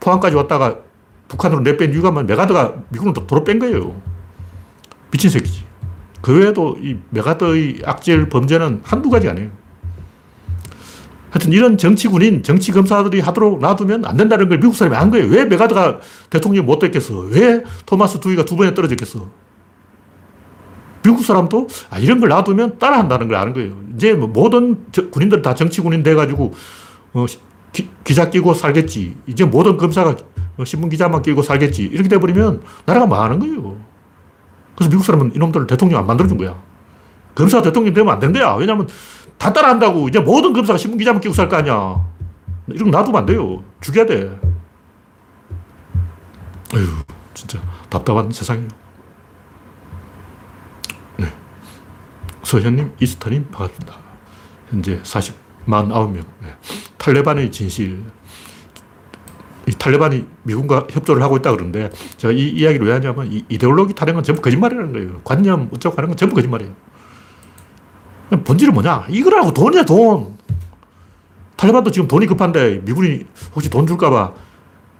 포항까지 0.00 0.34
왔다가 0.36 0.78
북한으로 1.28 1.60
내뺀 1.60 1.92
이유가 1.92 2.10
뭐 2.10 2.22
메가더가 2.22 2.74
미군을 2.88 3.12
도로 3.26 3.44
뺀 3.44 3.58
거예요. 3.58 4.00
미친 5.14 5.30
새끼지. 5.30 5.64
그 6.20 6.40
외에도 6.40 6.76
이 6.82 6.96
메가더의 7.10 7.82
악질 7.84 8.28
범죄는 8.28 8.80
한두 8.82 9.10
가지 9.10 9.28
아니에요. 9.28 9.48
하여튼 11.30 11.52
이런 11.52 11.78
정치군인, 11.78 12.42
정치검사들이 12.42 13.20
하도록 13.20 13.60
놔두면 13.60 14.06
안 14.06 14.16
된다는 14.16 14.48
걸 14.48 14.58
미국 14.58 14.74
사람이 14.74 14.96
한 14.96 15.10
거예요. 15.10 15.26
왜 15.28 15.44
메가더가 15.44 16.00
대통령이 16.30 16.66
못 16.66 16.80
됐겠어? 16.80 17.18
왜 17.20 17.62
토마스 17.86 18.18
두이가 18.18 18.44
두 18.44 18.56
번에 18.56 18.74
떨어졌겠어? 18.74 19.28
미국 21.04 21.24
사람도 21.24 21.68
아, 21.90 21.98
이런 21.98 22.18
걸 22.18 22.30
놔두면 22.30 22.78
따라 22.78 22.98
한다는 22.98 23.28
걸 23.28 23.36
아는 23.36 23.52
거예요. 23.52 23.76
이제 23.94 24.14
뭐 24.14 24.26
모든 24.26 24.84
군인들 25.12 25.42
다 25.42 25.54
정치군인 25.54 26.02
돼가지고 26.02 26.54
어, 27.12 27.26
기, 27.72 27.88
기자 28.02 28.30
끼고 28.30 28.54
살겠지. 28.54 29.16
이제 29.28 29.44
모든 29.44 29.76
검사가 29.76 30.16
어, 30.56 30.64
신문 30.64 30.88
기자만 30.88 31.22
끼고 31.22 31.42
살겠지. 31.42 31.84
이렇게 31.84 32.08
돼버리면 32.08 32.62
나라가 32.86 33.06
망하는 33.06 33.38
거예요. 33.38 33.93
그래서 34.76 34.90
미국 34.90 35.04
사람은 35.04 35.34
이놈들을 35.34 35.66
대통령 35.66 36.00
안 36.00 36.06
만들어준 36.06 36.36
거야. 36.38 36.54
검사 37.34 37.62
대통령 37.62 37.92
되면 37.94 38.12
안 38.12 38.20
된대야. 38.20 38.54
왜냐면 38.54 38.88
다 39.38 39.52
따라한다고. 39.52 40.08
이제 40.08 40.20
모든 40.20 40.52
검사가 40.52 40.76
신문 40.78 40.98
기자만 40.98 41.20
끼고 41.20 41.34
살 41.34 41.48
거 41.48 41.56
아니야. 41.56 42.04
이런 42.68 42.90
거 42.90 42.98
놔두면 42.98 43.20
안 43.20 43.26
돼요. 43.26 43.62
죽여야 43.80 44.06
돼. 44.06 44.40
어휴, 46.74 46.86
진짜 47.34 47.60
답답한 47.90 48.30
세상이에요. 48.30 48.68
네. 51.18 51.32
서현님, 52.42 52.92
이스타님, 53.00 53.48
반갑습니다. 53.50 53.94
현재 54.70 55.00
40, 55.02 55.34
49명. 55.66 56.24
네. 56.40 56.54
탈레반의 56.98 57.52
진실. 57.52 58.02
이 59.66 59.72
탈레반이 59.72 60.26
미군과 60.42 60.88
협조를 60.90 61.22
하고 61.22 61.36
있다 61.36 61.52
그러는데 61.52 61.90
제가 62.16 62.32
이 62.32 62.48
이야기를 62.50 62.86
왜 62.86 62.92
하냐면 62.92 63.32
이 63.32 63.44
이데올로기 63.48 63.94
타령은 63.94 64.22
전부 64.22 64.42
거짓말이라는 64.42 64.92
거예요. 64.92 65.20
관념 65.24 65.70
어쩌고 65.72 65.96
하는 65.96 66.08
건 66.08 66.16
전부 66.16 66.34
거짓말이에요. 66.34 66.72
본질은 68.44 68.74
뭐냐? 68.74 69.06
이거라고 69.08 69.52
돈이야, 69.52 69.84
돈. 69.84 70.36
탈레반도 71.56 71.90
지금 71.90 72.08
돈이 72.08 72.26
급한데 72.26 72.80
미군이 72.84 73.24
혹시 73.54 73.70
돈 73.70 73.86
줄까봐 73.86 74.34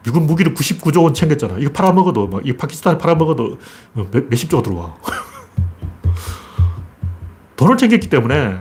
미군 0.04 0.26
무기를 0.26 0.54
99조 0.54 1.02
원 1.02 1.14
챙겼잖아. 1.14 1.56
이거 1.58 1.72
팔아먹어도, 1.72 2.26
뭐, 2.26 2.40
이 2.44 2.52
파키스탄 2.52 2.98
팔아먹어도 2.98 3.58
몇, 3.94 4.28
몇십조가 4.28 4.62
들어와. 4.62 4.94
돈을 7.56 7.76
챙겼기 7.76 8.08
때문에 8.08 8.58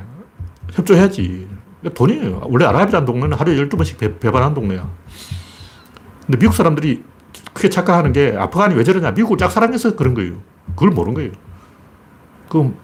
협조해야지. 0.71 1.47
돈이에요. 1.93 2.41
원래 2.45 2.65
아랍이라는 2.65 3.05
동네는 3.05 3.37
하루에 3.37 3.57
12번씩 3.57 3.97
배, 3.97 4.17
배반하는 4.17 4.53
동네야. 4.53 4.89
근데 6.25 6.39
미국 6.39 6.53
사람들이 6.53 7.03
크게 7.53 7.69
착각하는 7.69 8.13
게 8.13 8.35
아프간이 8.37 8.75
왜 8.75 8.83
저러냐. 8.83 9.11
미국을 9.11 9.37
짝사랑해서 9.37 9.95
그런 9.95 10.13
거예요. 10.13 10.35
그걸 10.75 10.91
모르는 10.91 11.13
거예요. 11.15 11.31
그럼 12.49 12.75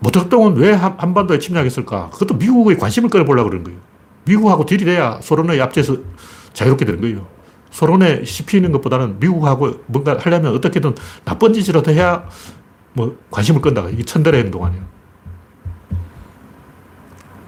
모택동은 0.00 0.56
왜 0.56 0.72
한반도에 0.72 1.38
침략했을까? 1.38 2.10
그것도 2.10 2.34
미국의 2.34 2.78
관심을 2.78 3.10
끌어보려고 3.10 3.50
그런 3.50 3.64
거예요. 3.64 3.78
미국하고 4.24 4.64
딜이 4.66 4.84
돼야 4.84 5.18
소련의 5.22 5.60
압제에서 5.60 5.96
자유롭게 6.52 6.84
되는 6.84 7.00
거예요. 7.00 7.26
소련에 7.70 8.24
씹히는 8.24 8.72
것보다는 8.72 9.18
미국하고 9.18 9.80
뭔가 9.86 10.16
하려면 10.18 10.54
어떻게든 10.54 10.94
나쁜 11.24 11.52
짓이라도 11.52 11.92
해야 11.92 12.28
뭐 12.92 13.18
관심을 13.30 13.60
끈다. 13.60 13.88
이게 13.90 14.02
천대의 14.02 14.44
행동 14.44 14.64
아니에요. 14.64 14.84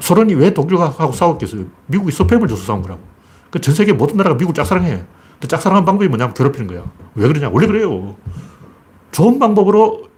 소련이 0.00 0.34
왜 0.34 0.52
독일하고 0.52 1.12
싸웠겠어요? 1.12 1.66
미국이 1.86 2.12
스팸을 2.12 2.48
줘서 2.48 2.64
싸운 2.64 2.82
거라고. 2.82 3.07
그 3.50 3.60
전 3.60 3.74
세계 3.74 3.92
모든 3.92 4.16
나라가 4.16 4.36
미국 4.36 4.54
짝사랑해. 4.54 5.02
근데 5.32 5.48
짝사랑한 5.48 5.84
방법이 5.84 6.08
뭐냐면 6.08 6.34
괴롭히는 6.34 6.66
거야. 6.66 6.84
왜 7.14 7.28
그러냐? 7.28 7.48
원래 7.50 7.66
그래요. 7.66 8.16
좋은 9.10 9.38
방법으로 9.38 10.08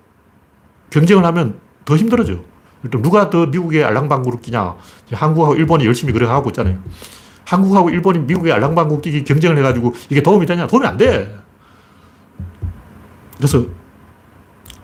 경쟁을 0.91 1.25
하면 1.25 1.61
더 1.85 1.97
힘들어져. 1.97 2.39
일단 2.83 3.03
누가 3.03 3.31
더 3.31 3.47
미국의 3.47 3.85
알랑방구를 3.85 4.41
끼냐. 4.41 4.75
한국하고 5.13 5.55
일본이 5.55 5.85
열심히 5.87 6.13
그래 6.13 6.27
하고 6.27 6.51
있잖아요. 6.51 6.79
한국하고 7.45 7.91
일본이 7.91 8.21
미국의 8.21 8.53
알랑방구 8.53 9.01
끼기 9.01 9.25
경쟁을 9.25 9.59
해가지고 9.59 9.95
이게 10.09 10.23
도움이 10.23 10.47
되냐? 10.47 10.67
도움이 10.67 10.87
안 10.87 10.97
돼. 10.97 11.37
그래서 13.37 13.65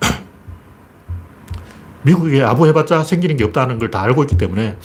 미국에 2.03 2.43
아부해봤자 2.43 3.05
생기는 3.05 3.37
게 3.37 3.45
없다는 3.45 3.79
걸 3.79 3.91
다 3.91 4.03
알고 4.03 4.23
있기 4.25 4.37
때문에 4.37 4.77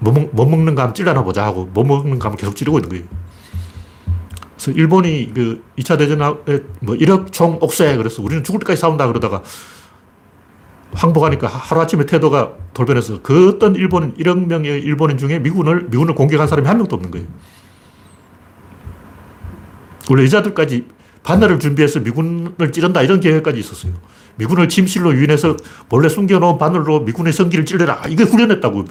뭐, 0.00 0.12
먹, 0.12 0.28
뭐 0.32 0.46
먹는 0.46 0.74
가 0.74 0.82
한번 0.82 0.94
찔러나 0.94 1.22
보자 1.22 1.44
하고 1.44 1.68
뭐 1.72 1.84
먹는 1.84 2.18
가 2.18 2.26
한번 2.26 2.36
계속 2.36 2.56
찌르고 2.56 2.78
있는 2.78 2.88
거예요. 2.88 3.04
그래서 4.54 4.72
일본이 4.72 5.32
그 5.32 5.62
2차 5.78 5.98
대전에 5.98 6.24
뭐 6.80 6.96
1억 6.96 7.32
총 7.32 7.58
옥새 7.60 7.96
그래서 7.96 8.22
우리는 8.22 8.42
죽을 8.42 8.60
때까지 8.60 8.80
싸운다 8.80 9.06
그러다가 9.06 9.42
항복하니까 10.94 11.46
하루아침에 11.48 12.06
태도가 12.06 12.54
돌변해서 12.74 13.20
그 13.22 13.50
어떤 13.50 13.74
일본인, 13.74 14.14
1억 14.14 14.46
명의 14.46 14.80
일본인 14.80 15.18
중에 15.18 15.38
미군을, 15.38 15.88
미군을 15.90 16.14
공격한 16.14 16.48
사람이 16.48 16.66
한 16.66 16.78
명도 16.78 16.96
없는 16.96 17.10
거예요. 17.10 17.26
원래 20.10 20.24
여자들까지 20.24 20.86
바늘을 21.22 21.58
준비해서 21.60 22.00
미군을 22.00 22.72
찌른다 22.72 23.02
이런 23.02 23.20
계획까지 23.20 23.60
있었어요. 23.60 23.92
미군을 24.36 24.68
침실로 24.68 25.14
유인해서 25.14 25.56
몰래 25.88 26.08
숨겨놓은 26.08 26.58
바늘로 26.58 27.00
미군의 27.00 27.32
성기를 27.32 27.66
찔러라. 27.66 28.02
이게 28.08 28.22
훈련했다고. 28.22 28.86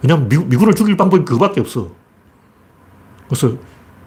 어. 0.00 0.02
왜냐면 0.02 0.28
미, 0.28 0.38
미군을 0.38 0.74
죽일 0.74 0.96
방법이 0.96 1.24
그거밖에 1.24 1.60
없어. 1.60 1.90
그래서 3.28 3.56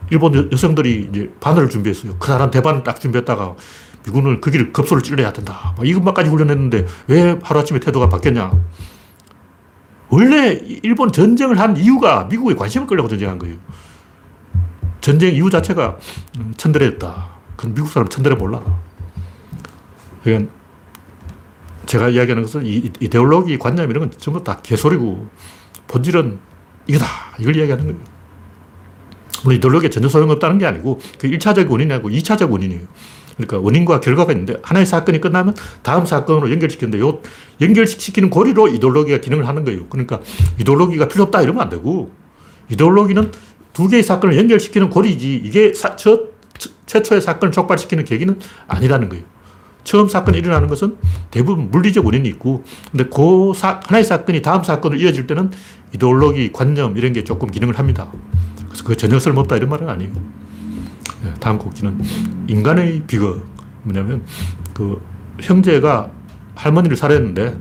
일본 0.09 0.51
여성들이 0.51 1.09
이제 1.11 1.33
바늘을 1.39 1.69
준비했어요. 1.69 2.17
그사람 2.17 2.51
대바늘 2.51 2.83
딱 2.83 2.99
준비했다가 2.99 3.55
미군을 4.05 4.41
그 4.41 4.51
길을 4.51 4.73
급소를 4.73 5.01
찔러야 5.01 5.31
된다. 5.31 5.75
이것만까지 5.81 6.29
훈련했는데 6.29 6.85
왜 7.07 7.39
하루아침에 7.41 7.79
태도가 7.79 8.09
바뀌었냐. 8.09 8.51
원래 10.09 10.59
일본 10.83 11.11
전쟁을 11.11 11.59
한 11.59 11.77
이유가 11.77 12.25
미국에 12.25 12.53
관심을 12.53 12.85
끌려고 12.85 13.07
전쟁한 13.07 13.39
거예요. 13.39 13.55
전쟁 15.01 15.33
이유 15.33 15.49
자체가 15.49 15.97
천대례였다. 16.57 17.29
그건 17.55 17.73
미국 17.73 17.89
사람 17.89 18.07
천대례 18.09 18.35
몰라. 18.35 18.61
그러 20.23 20.41
제가 21.85 22.09
이야기하는 22.09 22.43
것은 22.43 22.65
이, 22.65 22.91
이데올로기, 22.99 23.57
관념 23.57 23.89
이런 23.89 24.09
건 24.09 24.19
전부 24.19 24.43
다 24.43 24.59
개소리고 24.61 25.27
본질은 25.87 26.39
이거다. 26.87 27.05
이걸 27.39 27.55
이야기하는 27.55 27.85
거예요. 27.85 27.99
물론 29.43 29.57
이데올로기가 29.57 29.91
전혀 29.91 30.07
소용없다는 30.07 30.57
게 30.57 30.65
아니고 30.65 31.01
그 31.17 31.29
1차적 31.29 31.69
원인이 31.69 31.91
아니고 31.91 32.09
2차적 32.09 32.49
원인이에요. 32.49 32.81
그러니까 33.35 33.59
원인과 33.59 33.99
결과가 33.99 34.31
있는데 34.33 34.57
하나의 34.61 34.85
사건이 34.85 35.19
끝나면 35.19 35.55
다음 35.81 36.05
사건으로 36.05 36.51
연결시키는데 36.51 36.99
요 36.99 37.19
연결시키는 37.61 38.29
고리로 38.29 38.67
이데올로기가 38.67 39.19
기능을 39.19 39.47
하는 39.47 39.63
거예요. 39.63 39.87
그러니까 39.87 40.19
이데올로기가 40.59 41.07
필요 41.07 41.23
없다 41.23 41.41
이러면 41.41 41.63
안 41.63 41.69
되고 41.69 42.11
이데올로기는 42.69 43.31
두 43.73 43.87
개의 43.87 44.03
사건을 44.03 44.37
연결시키는 44.37 44.89
고리지 44.89 45.41
이게 45.43 45.73
사, 45.73 45.95
첫, 45.95 46.33
최초의 46.85 47.21
사건을 47.21 47.51
촉발시키는 47.51 48.05
계기는 48.05 48.39
아니라는 48.67 49.09
거예요. 49.09 49.25
처음 49.83 50.07
사건이 50.07 50.37
일어나는 50.37 50.67
것은 50.69 50.97
대부분 51.29 51.69
물리적 51.69 52.05
원인이 52.05 52.27
있고, 52.29 52.63
근데 52.91 53.05
그 53.05 53.51
사, 53.55 53.81
하나의 53.83 54.05
사건이 54.05 54.41
다음 54.41 54.63
사건으로 54.63 54.99
이어질 55.01 55.27
때는 55.27 55.51
이데올로기, 55.93 56.51
관념 56.51 56.97
이런 56.97 57.13
게 57.13 57.23
조금 57.23 57.49
기능을 57.49 57.77
합니다. 57.77 58.11
그래서 58.67 58.83
그 58.83 58.95
전혀 58.95 59.19
쓸모없다 59.19 59.55
이런 59.57 59.69
말은 59.69 59.87
아니에요. 59.89 60.11
네, 61.23 61.33
다음 61.39 61.57
곡지는 61.57 62.01
인간의 62.47 63.03
비극. 63.07 63.45
뭐냐면 63.83 64.23
그 64.73 65.01
형제가 65.41 66.09
할머니를 66.55 66.95
살해했는데 66.95 67.57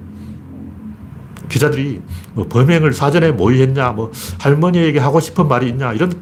기자들이 1.48 2.00
뭐 2.34 2.46
범행을 2.48 2.92
사전에 2.92 3.32
모의했냐, 3.32 3.92
뭐 3.92 4.12
할머니에게 4.40 4.98
하고 4.98 5.20
싶은 5.20 5.48
말이 5.48 5.68
있냐 5.68 5.92
이런 5.92 6.12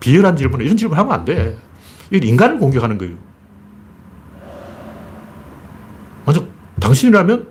비열한 0.00 0.36
질문, 0.36 0.60
이런 0.60 0.76
질문 0.76 0.96
하면 0.96 1.12
안 1.12 1.24
돼. 1.24 1.58
이건 2.10 2.26
인간을 2.26 2.58
공격하는 2.58 2.96
거예요. 2.96 3.16
먼저 6.24 6.46
당신이라면 6.80 7.48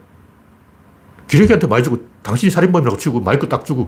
기레기한테 1.27 1.67
많이 1.67 1.84
주고 1.84 2.07
당신이 2.24 2.52
살인범이라고 2.52 2.98
치고 2.98 3.22
마이크 3.22 3.48
딱 3.48 3.66
주고 3.66 3.88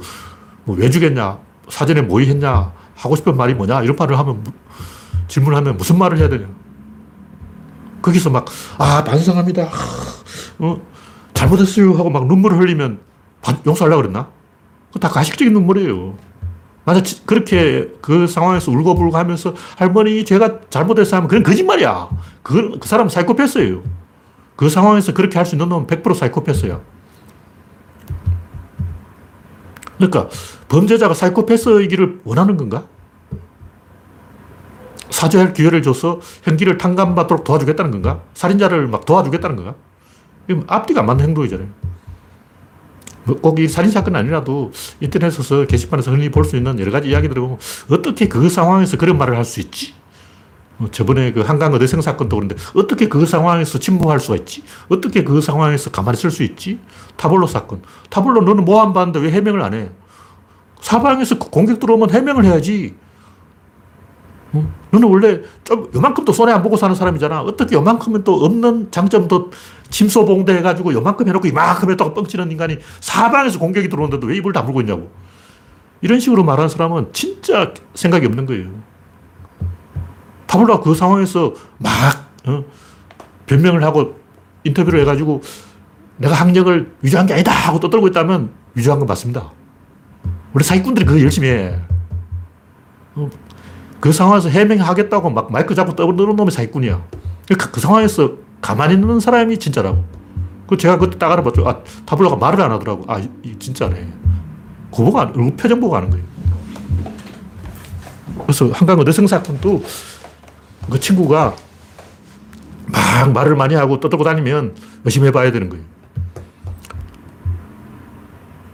뭐왜 0.66 0.90
주겠냐, 0.90 1.40
사전에 1.70 2.02
모의했냐, 2.02 2.72
하고 2.96 3.16
싶은 3.16 3.36
말이 3.38 3.54
뭐냐 3.54 3.84
이런 3.84 3.96
말을 3.96 4.18
하면 4.18 4.44
질문하면 5.28 5.78
무슨 5.78 5.98
말을 5.98 6.18
해야 6.18 6.30
되냐. 6.30 6.48
거기서 8.02 8.30
막, 8.30 8.46
아, 8.78 9.04
반성합니다. 9.04 9.64
아, 9.64 9.70
어, 10.60 10.82
잘못했어요. 11.34 11.94
하고 11.98 12.10
막 12.10 12.28
눈물을 12.28 12.58
흘리면 12.58 13.00
용서하려고 13.66 14.02
그랬나? 14.04 14.28
그거 14.88 15.00
다 15.00 15.10
가식적인 15.10 15.54
눈물이에요. 15.54 16.18
나는 16.86 17.04
그렇게 17.26 17.90
그 18.02 18.26
상황에서 18.26 18.72
울고불고 18.72 19.16
하면서 19.16 19.54
할머니 19.78 20.26
제가 20.26 20.62
잘못했어 20.70 21.18
하면 21.18 21.28
그건 21.28 21.44
거짓말이야. 21.44 22.10
그, 22.42 22.80
그 22.80 22.88
사람은 22.88 23.10
사이코패스예요. 23.10 23.84
그 24.56 24.70
상황에서 24.70 25.14
그렇게 25.14 25.38
할 25.38 25.46
수 25.46 25.56
있는 25.56 25.70
놈은 25.70 25.88
100% 25.88 26.16
사이코패스야. 26.16 26.80
그러니까 30.00 30.29
범죄자가 30.70 31.13
사이코패스이기를 31.13 32.22
원하는 32.24 32.58
건가? 32.58 32.86
사죄할 35.10 35.53
기회를 35.53 35.82
줘서 35.84 36.22
형기를 36.44 36.77
탕감받도록 36.77 37.44
도와주겠다는 37.44 37.91
건가? 37.91 38.22
살인자를 38.34 38.88
막 38.88 39.06
도와주겠다는 39.06 39.56
건가? 39.58 39.75
이건 40.48 40.63
앞뒤가 40.68 41.01
안 41.01 41.06
맞는 41.08 41.25
행동이잖아요. 41.25 41.68
뭐 43.25 43.36
꼭이 43.41 43.68
살인사건 43.68 44.15
아니라도 44.15 44.72
인터넷에서 45.01 45.65
게시판에서 45.65 46.12
흔히 46.12 46.29
볼 46.32 46.46
수 46.46 46.56
있는 46.56 46.79
여러 46.79 46.91
가지 46.91 47.10
이야기들을 47.10 47.39
보면 47.41 47.58
어떻게 47.91 48.27
그 48.27 48.50
상황에서 48.50 48.98
그런 48.98 49.18
말을 49.18 49.36
할 49.36 49.44
수 49.44 49.60
있지? 49.60 49.94
뭐 50.80 50.90
저번에 50.90 51.34
그 51.34 51.42
한강 51.42 51.74
어대생 51.74 52.00
사건도 52.00 52.38
그런데 52.38 52.56
어떻게 52.74 53.10
그 53.10 53.26
상황에서 53.26 53.78
침묵할 53.80 54.22
수가 54.22 54.38
있지? 54.38 54.63
어떻게 54.88 55.26
그 55.26 55.42
상황에서 55.42 55.92
가만히 55.92 56.18
있을 56.18 56.32
수 56.32 56.42
있지? 56.42 56.80
타블로 57.18 57.48
사건. 57.48 57.82
타블로 58.10 58.42
너는 58.42 58.63
뭐안 58.63 58.94
봤는데 58.94 59.20
왜 59.20 59.30
해명을 59.32 59.62
안 59.62 59.74
해? 59.74 59.89
사방에서 60.80 61.38
공격 61.38 61.80
들어오면 61.80 62.12
해명을 62.12 62.46
해야지. 62.46 62.96
어? 64.54 64.74
너는 64.92 65.10
원래 65.10 65.42
좀 65.65 65.92
요만큼도 65.94 66.32
손해 66.32 66.54
안 66.54 66.63
보고 66.63 66.78
사는 66.78 66.96
사람이잖아. 66.96 67.42
어떻게 67.42 67.76
요만큼은 67.76 68.24
또 68.24 68.36
없는 68.46 68.89
장점도 68.89 69.52
침소봉대 69.89 70.56
해가지고 70.56 70.94
요만큼 70.94 71.28
해놓고 71.28 71.46
이만큼 71.46 71.92
했다고 71.92 72.13
뻥치는 72.13 72.52
인간이 72.52 72.78
사방에서 73.02 73.60
공격이 73.60 73.89
들어오는데도 73.89 74.28
왜 74.28 74.38
입을 74.38 74.54
다물고 74.54 74.80
있냐고. 74.80 75.12
이런 76.02 76.22
식으로 76.22 76.46
말하는 76.46 76.70
사람은 76.70 77.10
진짜 77.12 77.74
생각이 77.96 78.26
없는 78.28 78.46
거예요. 78.46 78.70
타블로가 80.50 80.84
그 80.84 80.96
상황에서 80.96 81.54
막 81.78 81.92
어? 82.48 82.64
변명을 83.46 83.84
하고 83.84 84.20
인터뷰를 84.64 85.02
해가지고 85.02 85.42
내가 86.18 86.34
학력을 86.34 86.96
위조한 87.02 87.28
게 87.28 87.34
아니다 87.34 87.52
하고 87.52 87.80
떠들고 87.80 88.08
있다면 88.08 88.52
위조한 88.74 89.00
건 89.00 89.08
맞습니다. 89.08 89.52
우리 90.54 90.64
사기꾼들이 90.64 91.06
그거 91.06 91.22
열심히 91.22 91.50
해. 91.50 91.80
어? 93.16 93.30
그 94.00 94.12
상황에서 94.12 94.50
해명하겠다고 94.50 95.30
막 95.30 95.52
마이크 95.52 95.76
잡고 95.76 95.96
떠드는 95.96 96.36
놈이 96.36 96.50
사기꾼이야. 96.50 97.00
그러니까 97.46 97.72
그 97.72 97.80
상황에서 97.80 98.34
가만히 98.60 98.96
있는 98.96 99.20
사람이 99.20 99.60
진짜라고. 99.60 100.04
그 100.68 100.78
제가 100.78 100.98
그때 100.98 101.18
딱 101.18 101.32
알아봤죠. 101.32 101.68
아, 101.68 101.80
타블로가 102.06 102.36
말을 102.38 102.62
안 102.62 102.72
하더라고. 102.72 103.04
아, 103.08 103.20
이 103.20 103.58
진짜네. 103.58 104.08
그거 104.92 105.04
보고, 105.04 105.20
얼굴 105.20 105.56
표정 105.56 105.80
보고 105.80 105.96
하는 105.96 106.10
거예요. 106.10 106.26
그래서 108.46 108.68
한강 108.72 109.00
어대성 109.00 109.28
사건도 109.28 109.84
그 110.89 110.99
친구가 110.99 111.56
막 112.88 113.32
말을 113.34 113.56
많이 113.56 113.75
하고 113.75 113.99
떠들고 113.99 114.23
다니면 114.23 114.75
의심해 115.06 115.32
봐야 115.32 115.52
되는 115.52 115.69
거예요. 115.69 115.84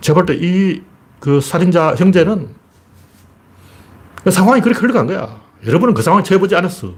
제가 0.02 0.22
볼 0.22 0.26
때 0.26 0.36
이 0.36 0.82
그 1.20 1.42
살인자 1.42 1.96
형제는 1.96 2.50
그 4.24 4.30
상황이 4.30 4.62
그렇게 4.62 4.80
흘러간 4.80 5.08
거야. 5.08 5.42
여러분은 5.66 5.96
그 5.96 6.04
상황에 6.04 6.22
처해보지 6.24 6.56
않았어. 6.56 6.94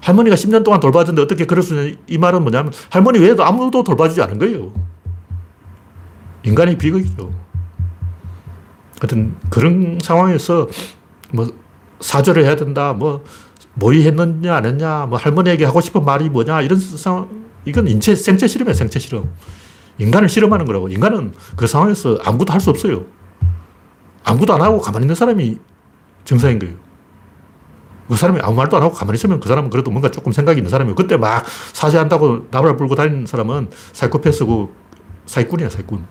할머니가 0.00 0.36
10년 0.36 0.64
동안 0.64 0.80
돌봐줬는데 0.80 1.20
어떻게 1.20 1.44
그럴 1.44 1.62
수 1.62 1.74
있냐. 1.74 1.96
이 2.06 2.16
말은 2.16 2.40
뭐냐면 2.42 2.72
할머니 2.88 3.18
외에도 3.18 3.44
아무도 3.44 3.82
돌봐주지 3.84 4.22
않은 4.22 4.38
거예요. 4.38 4.72
인간의 6.44 6.78
비극이죠. 6.78 7.30
하여튼 9.00 9.36
그런 9.50 9.98
상황에서 10.02 10.68
뭐 11.32 11.52
사죄를 12.00 12.44
해야 12.44 12.56
된다, 12.56 12.94
뭐 12.94 13.22
모의했느냐 13.80 14.54
안 14.54 14.66
했냐, 14.66 15.06
뭐 15.06 15.18
할머니에게 15.18 15.64
하고 15.64 15.80
싶은 15.80 16.04
말이 16.04 16.28
뭐냐 16.28 16.60
이런 16.62 16.78
상황, 16.78 17.28
이건 17.64 17.88
인체, 17.88 18.14
생체 18.14 18.46
실험이야, 18.46 18.74
생체 18.74 19.00
실험. 19.00 19.30
인간을 19.98 20.28
실험하는 20.28 20.66
거라고. 20.66 20.88
인간은 20.88 21.32
그 21.56 21.66
상황에서 21.66 22.18
아무것도 22.24 22.52
할 22.52 22.60
수 22.60 22.70
없어요. 22.70 23.04
아무것도 24.22 24.54
안 24.54 24.62
하고 24.62 24.80
가만히 24.80 25.04
있는 25.04 25.14
사람이 25.14 25.58
정상인 26.24 26.58
거예요. 26.58 26.74
그 28.08 28.16
사람이 28.16 28.40
아무 28.42 28.54
말도 28.56 28.76
안 28.76 28.82
하고 28.82 28.94
가만히 28.94 29.16
있으면 29.16 29.40
그 29.40 29.48
사람은 29.48 29.70
그래도 29.70 29.90
뭔가 29.90 30.10
조금 30.10 30.32
생각이 30.32 30.58
있는 30.58 30.70
사람이에요. 30.70 30.94
그때 30.94 31.16
막 31.16 31.44
사죄한다고 31.72 32.48
나발 32.50 32.76
불고 32.76 32.94
다니는 32.94 33.26
사람은 33.26 33.70
사이코패스고 33.92 34.72
사기꾼이야, 35.26 35.70
사기꾼. 35.70 36.04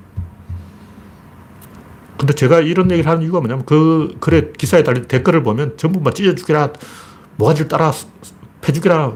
근데 2.18 2.34
제가 2.34 2.60
이런 2.60 2.92
얘기를 2.92 3.10
하는 3.10 3.24
이유가 3.24 3.40
뭐냐면 3.40 3.66
그 3.66 4.16
글에 4.20 4.52
기사에 4.58 4.84
달린 4.84 5.08
댓글을 5.08 5.42
보면 5.42 5.78
전부 5.78 6.00
막 6.00 6.14
찢어 6.14 6.36
죽여라, 6.36 6.74
모가지를 7.40 7.70
따라 7.70 7.92
패 8.62 8.74
죽여라. 8.74 9.14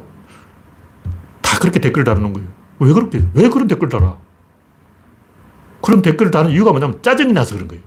다 1.41 1.59
그렇게 1.59 1.79
댓글을 1.79 2.05
다루는 2.05 2.31
거예요. 2.33 2.47
왜 2.79 2.93
그렇게, 2.93 3.21
왜 3.33 3.49
그런 3.49 3.67
댓글을 3.67 3.89
달아? 3.89 4.17
그런 5.81 6.01
댓글을 6.01 6.31
다는 6.31 6.51
이유가 6.51 6.71
뭐냐면 6.71 7.01
짜증이 7.01 7.33
나서 7.33 7.53
그런 7.55 7.67
거예요. 7.67 7.83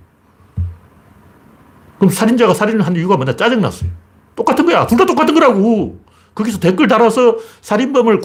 그럼 1.99 2.11
살인자가 2.11 2.53
살인을 2.53 2.87
한 2.87 2.95
이유가 2.95 3.17
뭐냐? 3.17 3.35
짜증났어요. 3.37 3.91
똑같은 4.37 4.67
거야. 4.67 4.87
둘 4.87 4.99
다 4.99 5.07
똑같은 5.07 5.33
거라고. 5.33 5.99
거기서 6.35 6.61
댓글 6.61 6.87
달아서 6.87 7.39
살인범을 7.63 8.21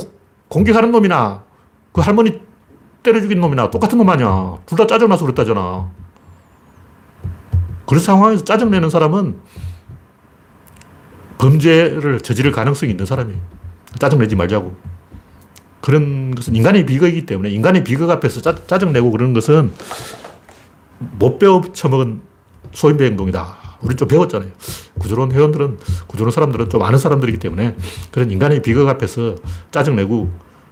공격하는 0.50 0.91
놈이나 0.91 1.43
그 1.93 2.02
할머니 2.02 2.41
때려 3.02 3.21
죽인 3.21 3.39
놈이나 3.39 3.69
똑같은 3.71 3.97
놈 3.97 4.10
아니야. 4.10 4.58
둘 4.65 4.78
다 4.78 4.86
짜증나서 4.86 5.24
그랬다잖아. 5.24 5.89
그런 7.88 8.04
상황에서 8.04 8.43
짜증내는 8.43 8.89
사람은 8.89 9.39
범죄를 11.41 12.21
저지를 12.21 12.51
가능성이 12.51 12.91
있는 12.91 13.06
사람이에요. 13.08 13.39
짜증내지 13.97 14.36
말자고. 14.36 14.75
그런 15.82 16.36
것은 16.36 16.56
인간의 16.56 16.86
비극이기 16.86 17.25
때문에 17.25 17.49
인간의 17.49 17.84
비극 17.84 18.12
앞에서 18.12 18.41
짜, 18.41 18.56
짜증내고 18.67 19.10
그러는 19.10 19.34
것은 19.34 19.73
못 20.99 21.39
배워 21.39 21.63
처먹은 21.73 22.21
소인배 22.73 23.06
행동이다. 23.06 23.58
우리 23.82 23.95
좀 23.95 24.08
배웠잖아요. 24.08 24.51
구조론 24.99 25.32
회원들은, 25.32 25.80
구조론 26.06 26.32
사람들은 26.32 26.69
좀 26.69 26.84
아는 26.84 26.99
사람들이기 26.99 27.39
때문에 27.39 27.75
그런 28.12 28.30
인간의 28.30 28.62
비극 28.62 28.88
앞에서 28.88 29.36
짜증내고 29.71 30.32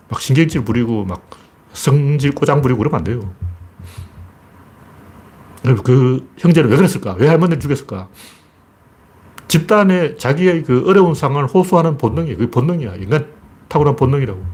막 0.09 0.21
신경질 0.21 0.63
부리고 0.63 1.05
막 1.05 1.27
성질 1.73 2.31
꼬장 2.31 2.61
부리고 2.61 2.77
그러면 2.77 2.99
안 2.99 3.03
돼요. 3.03 3.33
그 5.83 6.29
형제는 6.37 6.69
왜 6.69 6.77
그랬을까? 6.77 7.15
왜 7.17 7.27
할머니를 7.27 7.59
죽였을까? 7.59 8.07
집단의 9.49 10.17
자기의 10.17 10.63
그 10.63 10.83
어려운 10.87 11.13
상황을 11.15 11.47
호소하는 11.49 11.97
본능이에요. 11.97 12.37
그게 12.37 12.49
본능이야. 12.51 12.95
인간 12.95 13.27
탁월한 13.67 13.95
본능이라고. 13.95 14.45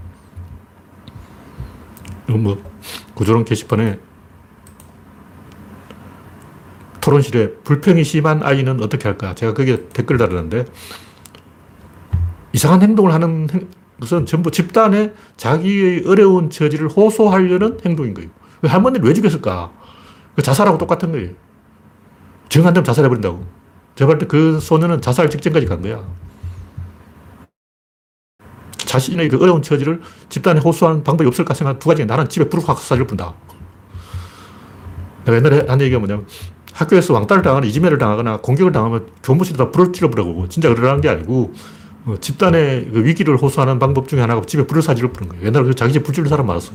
뭐, 2.29 2.57
구조론 3.13 3.45
게시판에 3.45 3.99
토론실에 7.01 7.51
불평이 7.63 8.03
심한 8.03 8.41
아이는 8.41 8.81
어떻게 8.81 9.07
할까? 9.07 9.35
제가 9.35 9.53
거기에 9.53 9.89
댓글 9.89 10.17
달았는데 10.17 10.65
이상한 12.53 12.81
행동을 12.81 13.13
하는 13.13 13.47
행- 13.51 13.67
것은 13.99 14.25
전부 14.25 14.49
집단의 14.49 15.13
자기의 15.37 16.03
어려운 16.07 16.49
처지를 16.49 16.87
호소하려는 16.89 17.79
행동인 17.85 18.13
거예요. 18.13 18.29
그 18.61 18.67
할머니를 18.67 19.05
왜 19.07 19.13
죽였을까? 19.13 19.71
그 20.35 20.41
자살하고 20.41 20.77
똑같은 20.77 21.11
거예요. 21.11 21.29
정안 22.49 22.73
되면 22.73 22.83
자살해버린다고. 22.83 23.64
제가 23.95 24.07
볼 24.07 24.19
때 24.19 24.25
그 24.27 24.59
소년은 24.59 25.01
자살 25.01 25.29
직전까지 25.29 25.65
간 25.67 25.81
거야. 25.81 26.03
자신의 28.77 29.29
그 29.29 29.41
어려운 29.41 29.61
처지를 29.61 30.01
집단에 30.29 30.59
호소하는 30.59 31.03
방법이 31.03 31.27
없을까 31.27 31.53
생각 31.53 31.79
두 31.79 31.89
가지. 31.89 32.05
나는 32.05 32.29
집에 32.29 32.47
불을 32.47 32.67
확 32.67 32.77
쏴줄 32.77 33.07
뿐다. 33.07 33.33
내가 35.25 35.37
옛날에 35.37 35.65
한 35.67 35.81
얘기가 35.81 35.99
뭐냐면 35.99 36.27
학교에서 36.73 37.13
왕따를 37.13 37.41
당하거나 37.41 37.65
이지매를 37.67 37.97
당하거나 37.97 38.37
공격을 38.37 38.71
당하면 38.71 39.07
교무실에다 39.23 39.71
불을 39.71 39.91
질러버리고 39.93 40.47
진짜 40.49 40.69
그러라는 40.73 41.01
게 41.01 41.09
아니고 41.09 41.53
어, 42.05 42.15
집단의 42.19 42.91
그 42.91 43.03
위기를 43.05 43.37
호소하는 43.37 43.79
방법 43.79 44.07
중에 44.07 44.21
하나가 44.21 44.41
집에 44.41 44.67
불을 44.67 44.81
사지를 44.83 45.11
뿌는 45.11 45.29
거예요. 45.29 45.45
옛날에 45.47 45.73
자기 45.73 45.93
집 45.93 46.03
불질러 46.03 46.29
사람 46.29 46.45
많았어. 46.45 46.73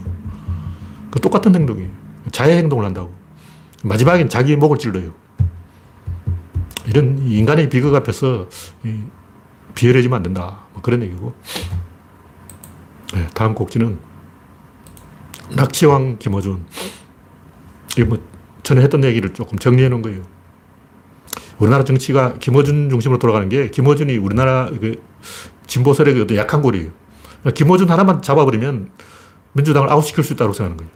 그 1.10 1.20
똑같은 1.20 1.54
행동이에요. 1.54 1.90
자해 2.32 2.56
행동을 2.58 2.84
한다고. 2.84 3.14
마지막엔 3.84 4.28
자기 4.28 4.56
목을 4.56 4.78
찔러요. 4.78 5.12
이런 6.90 7.18
인간의 7.24 7.68
비극 7.68 7.94
앞에서 7.94 8.48
이, 8.84 9.02
비열해지면 9.76 10.16
안 10.16 10.22
된다. 10.24 10.66
뭐 10.72 10.82
그런 10.82 11.02
얘기고. 11.02 11.32
네, 13.14 13.28
다음 13.32 13.54
곡지는 13.54 13.98
낙치왕 15.54 16.18
김어준. 16.18 16.66
뭐 18.08 18.18
전에 18.64 18.82
했던 18.82 19.04
얘기를 19.04 19.32
조금 19.32 19.58
정리해 19.58 19.88
놓은 19.88 20.02
거예요. 20.02 20.22
우리나라 21.60 21.84
정치가 21.84 22.34
김어준 22.34 22.90
중심으로 22.90 23.18
돌아가는 23.20 23.48
게 23.48 23.70
김어준이 23.70 24.16
우리나라 24.16 24.68
그 24.68 25.00
진보 25.68 25.94
세력의 25.94 26.22
어떤 26.22 26.36
약한 26.36 26.60
골이에요. 26.60 26.90
그러니까 27.40 27.50
김어준 27.52 27.88
하나만 27.88 28.20
잡아버리면 28.20 28.90
민주당을 29.52 29.88
아웃시킬 29.90 30.24
수 30.24 30.32
있다고 30.32 30.52
생각하는 30.54 30.76
거예요. 30.76 30.90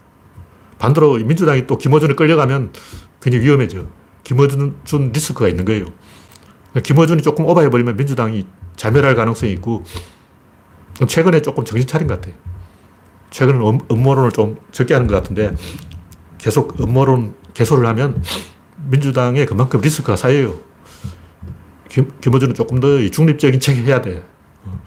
반대로 0.78 1.14
민주당이 1.18 1.68
또 1.68 1.78
김어준을 1.78 2.16
끌려가면 2.16 2.72
굉장히 3.20 3.44
위험해져. 3.44 3.86
김어준 4.24 4.76
준 4.84 5.12
리스크가 5.12 5.48
있는 5.48 5.64
거예요. 5.64 5.86
김어준이 6.82 7.22
조금 7.22 7.44
오버해버리면 7.46 7.96
민주당이 7.96 8.46
자멸할 8.76 9.14
가능성이 9.14 9.52
있고 9.52 9.84
최근에 11.06 11.42
조금 11.42 11.64
정신 11.64 11.86
차린 11.86 12.08
것 12.08 12.20
같아요. 12.20 12.34
최근에 13.30 13.58
음, 13.58 13.78
음모론을 13.90 14.32
좀 14.32 14.56
적게 14.72 14.94
하는 14.94 15.06
것 15.06 15.14
같은데 15.14 15.54
계속 16.38 16.80
음모론 16.80 17.34
개소를 17.52 17.86
하면 17.88 18.22
민주당에 18.88 19.44
그만큼 19.44 19.80
리스크가 19.80 20.16
쌓여요. 20.16 20.58
김, 21.88 22.10
김어준은 22.20 22.54
조금 22.54 22.80
더 22.80 23.08
중립적인 23.08 23.60
책 23.60 23.76
해야 23.78 24.00
돼. 24.00 24.24
어. 24.64 24.80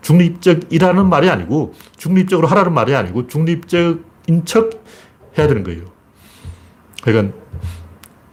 중립적이라는 0.00 1.08
말이 1.08 1.28
아니고 1.28 1.74
중립적으로 1.96 2.46
하라는 2.48 2.72
말이 2.72 2.94
아니고 2.94 3.26
중립적인 3.26 4.44
척 4.44 4.84
해야 5.36 5.46
되는 5.46 5.62
거예요. 5.62 5.84
그러니까 7.02 7.36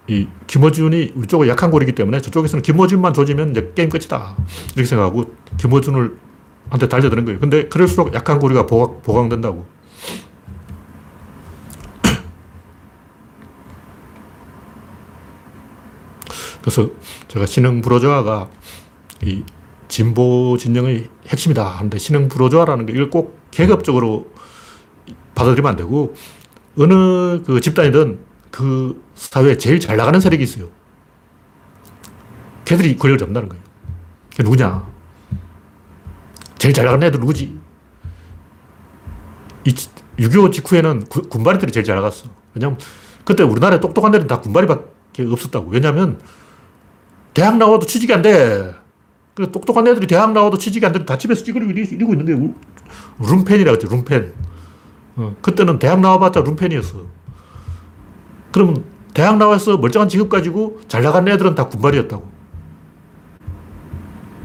이 0.07 0.27
김어준이 0.47 1.13
우리 1.15 1.27
쪽은 1.27 1.47
약한 1.47 1.69
골이기 1.71 1.93
때문에 1.93 2.21
저쪽에서는 2.21 2.63
김어준만 2.63 3.13
조지면 3.13 3.51
이제 3.51 3.71
게임 3.75 3.89
끝이다. 3.89 4.35
이렇게 4.73 4.85
생각하고 4.85 5.35
김어준을 5.57 6.17
한테 6.69 6.87
달려드는 6.87 7.25
거예요. 7.25 7.39
근데 7.39 7.67
그럴수록 7.67 8.13
약한 8.13 8.39
고리가 8.39 8.65
보강, 8.65 9.01
보강된다고. 9.01 9.65
그래서 16.61 16.89
제가 17.27 17.45
신흥 17.45 17.81
불호조화가 17.81 18.49
이 19.23 19.43
진보 19.87 20.57
진영의 20.57 21.09
핵심이다 21.27 21.65
하는데 21.65 21.97
신흥 21.97 22.29
불호조화라는 22.29 22.85
게 22.85 22.93
이걸 22.93 23.09
꼭 23.09 23.39
계급적으로 23.51 24.31
받아들이면 25.35 25.71
안 25.71 25.75
되고 25.75 26.15
어느 26.77 27.43
그 27.43 27.59
집단이든 27.61 28.30
그 28.51 29.03
사회에 29.15 29.57
제일 29.57 29.79
잘 29.79 29.97
나가는 29.97 30.19
세력이 30.19 30.43
있어요. 30.43 30.67
걔들이 32.65 32.97
권력을 32.97 33.17
잡는다는 33.17 33.49
거예요. 33.49 33.63
그게 34.29 34.43
누구냐? 34.43 34.87
제일 36.57 36.73
잘 36.73 36.85
나가는 36.85 37.07
애들 37.07 37.19
누구지? 37.19 37.57
이 39.65 39.73
6.25 39.73 40.51
직후에는 40.51 41.05
구, 41.05 41.21
군바리들이 41.23 41.71
제일 41.71 41.85
잘 41.85 41.95
나갔어. 41.95 42.29
왜냐면 42.53 42.77
그때 43.25 43.43
우리나라에 43.43 43.79
똑똑한 43.79 44.13
애들은 44.13 44.27
다 44.27 44.41
군바리밖에 44.41 45.23
없었다고. 45.23 45.69
왜냐면 45.71 46.19
대학 47.33 47.57
나와도 47.57 47.85
취직이 47.85 48.13
안 48.13 48.21
돼. 48.21 48.73
그 49.33 49.49
똑똑한 49.51 49.87
애들이 49.87 50.07
대학 50.07 50.33
나와도 50.33 50.57
취직이 50.57 50.85
안 50.85 50.91
돼. 50.91 51.05
다 51.05 51.17
집에서 51.17 51.43
찌그리고 51.43 51.71
이러고 51.71 52.13
있는데 52.13 52.53
룸펜이라고 53.19 53.75
했지, 53.75 53.87
룸펜. 53.87 54.33
어, 55.15 55.35
그때는 55.41 55.79
대학 55.79 55.99
나와봤자 55.99 56.41
룸펜이었어. 56.41 57.20
그러면 58.51 58.83
대학 59.13 59.37
나와서 59.37 59.77
멀쩡한 59.77 60.09
직업 60.09 60.29
가지고 60.29 60.79
잘 60.87 61.03
나간 61.03 61.27
애들은 61.27 61.55
다 61.55 61.67
군발이었다고. 61.67 62.29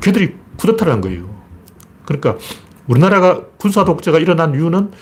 걔들이 0.00 0.36
쿠데타를 0.56 0.92
한 0.92 1.00
거예요. 1.00 1.28
그러니까 2.04 2.36
우리나라가 2.86 3.44
군사 3.58 3.84
독재가 3.84 4.18
일어난 4.18 4.54
이유는 4.54 4.92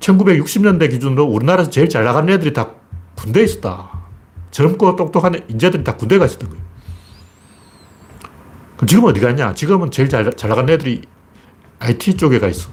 1960년대 0.00 0.90
기준으로 0.90 1.24
우리나라에서 1.24 1.70
제일 1.70 1.88
잘 1.88 2.04
나가는 2.04 2.32
애들이 2.32 2.52
다 2.52 2.70
군대에 3.16 3.44
있었다. 3.44 3.90
젊고 4.50 4.96
똑똑한 4.96 5.42
인재들이 5.48 5.82
다 5.82 5.96
군대에 5.96 6.18
가 6.18 6.26
있었던 6.26 6.48
거예요. 6.48 6.64
그럼 8.76 8.86
지금 8.86 9.04
어디 9.04 9.20
갔냐? 9.20 9.54
지금은 9.54 9.90
제일 9.90 10.08
잘, 10.08 10.32
잘 10.32 10.48
나가는 10.50 10.72
애들이 10.72 11.02
IT 11.80 12.16
쪽에 12.16 12.38
가 12.38 12.48
있어. 12.48 12.70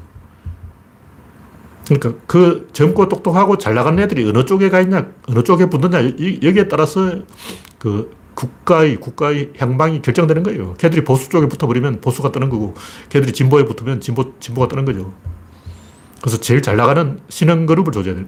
그러니까 1.91 2.23
그 2.25 2.69
젊고 2.71 3.09
똑똑하고 3.09 3.57
잘 3.57 3.75
나가는 3.75 4.01
애들이 4.01 4.27
어느 4.29 4.45
쪽에 4.45 4.69
가 4.69 4.79
있냐, 4.79 5.11
어느 5.27 5.43
쪽에 5.43 5.65
붙느냐, 5.69 6.01
여기에 6.41 6.69
따라서 6.69 7.19
그 7.79 8.15
국가의, 8.33 8.95
국가의 8.95 9.51
향방이 9.57 10.01
결정되는 10.01 10.43
거예요. 10.43 10.75
걔들이 10.75 11.03
보수 11.03 11.27
쪽에 11.27 11.47
붙어버리면 11.49 11.99
보수가 11.99 12.31
뜨는 12.31 12.49
거고, 12.49 12.75
걔들이 13.09 13.33
진보에 13.33 13.65
붙으면 13.65 13.99
진보, 13.99 14.39
진보가 14.39 14.69
뜨는 14.69 14.85
거죠. 14.85 15.13
그래서 16.21 16.37
제일 16.39 16.61
잘 16.61 16.77
나가는 16.77 17.19
신흥 17.27 17.65
그룹을 17.65 17.91
조져야 17.91 18.15
돼. 18.15 18.25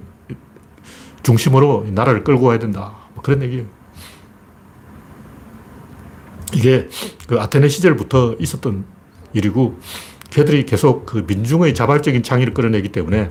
중심으로 1.22 1.86
나라를 1.90 2.22
끌고 2.22 2.46
가야 2.46 2.58
된다. 2.58 2.94
뭐 3.14 3.22
그런 3.22 3.42
얘기예요. 3.42 3.64
이게 6.52 6.88
그 7.26 7.40
아테네 7.40 7.68
시절부터 7.68 8.36
있었던 8.38 8.84
일이고, 9.32 9.78
걔들이 10.34 10.66
계속 10.66 11.06
그 11.06 11.24
민중의 11.28 11.74
자발적인 11.74 12.24
창의를 12.24 12.54
끌어내기 12.54 12.88
때문에 12.90 13.30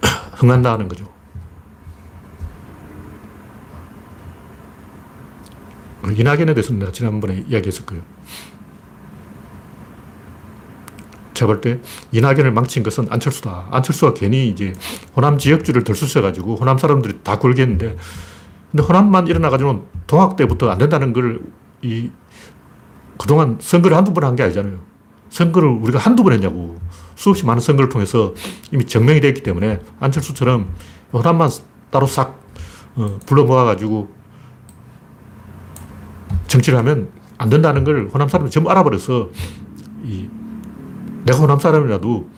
흥한다는 0.36 0.88
거죠. 0.88 1.06
이낙연에 6.16 6.54
대해서는 6.54 6.78
내가 6.78 6.92
지난번에 6.92 7.44
이야기했을 7.48 7.84
거예요. 7.84 8.02
제가 11.34 11.48
볼 11.48 11.60
때 11.60 11.78
이낙연을 12.12 12.52
망친 12.52 12.82
것은 12.82 13.08
안철수다. 13.10 13.68
안철수가 13.70 14.14
괜히 14.14 14.48
이제 14.48 14.72
호남 15.14 15.36
지역주를 15.36 15.84
들쑤셔가지고 15.84 16.56
호남 16.56 16.78
사람들이 16.78 17.18
다 17.22 17.38
굴겠는데 17.38 17.96
근데 18.70 18.82
호남만 18.82 19.26
일어나가지고는 19.26 19.82
동학 20.06 20.36
때부터 20.36 20.70
안 20.70 20.78
된다는 20.78 21.12
걸 21.12 21.40
이 21.82 22.10
그동안 23.18 23.58
선거를 23.60 23.94
한두 23.96 24.14
번 24.14 24.24
한 24.24 24.36
게 24.36 24.42
아니잖아요. 24.44 24.95
선거를 25.36 25.68
우리가 25.68 25.98
한두 25.98 26.22
번 26.24 26.32
했냐고. 26.32 26.76
수없이 27.14 27.44
많은 27.44 27.60
선거를 27.60 27.90
통해서 27.90 28.34
이미 28.72 28.84
증명이 28.86 29.20
됐기 29.20 29.42
때문에 29.42 29.80
안철수처럼 30.00 30.74
호남만 31.12 31.50
따로 31.90 32.06
싹 32.06 32.40
어, 32.94 33.18
불러 33.26 33.44
모아가지고 33.44 34.08
정치를 36.46 36.78
하면 36.78 37.10
안 37.36 37.50
된다는 37.50 37.84
걸 37.84 38.08
호남 38.12 38.28
사람들이 38.28 38.50
전부 38.50 38.70
알아버려서 38.70 39.28
이 40.04 40.28
내가 41.24 41.38
호남 41.38 41.58
사람이라도 41.58 42.30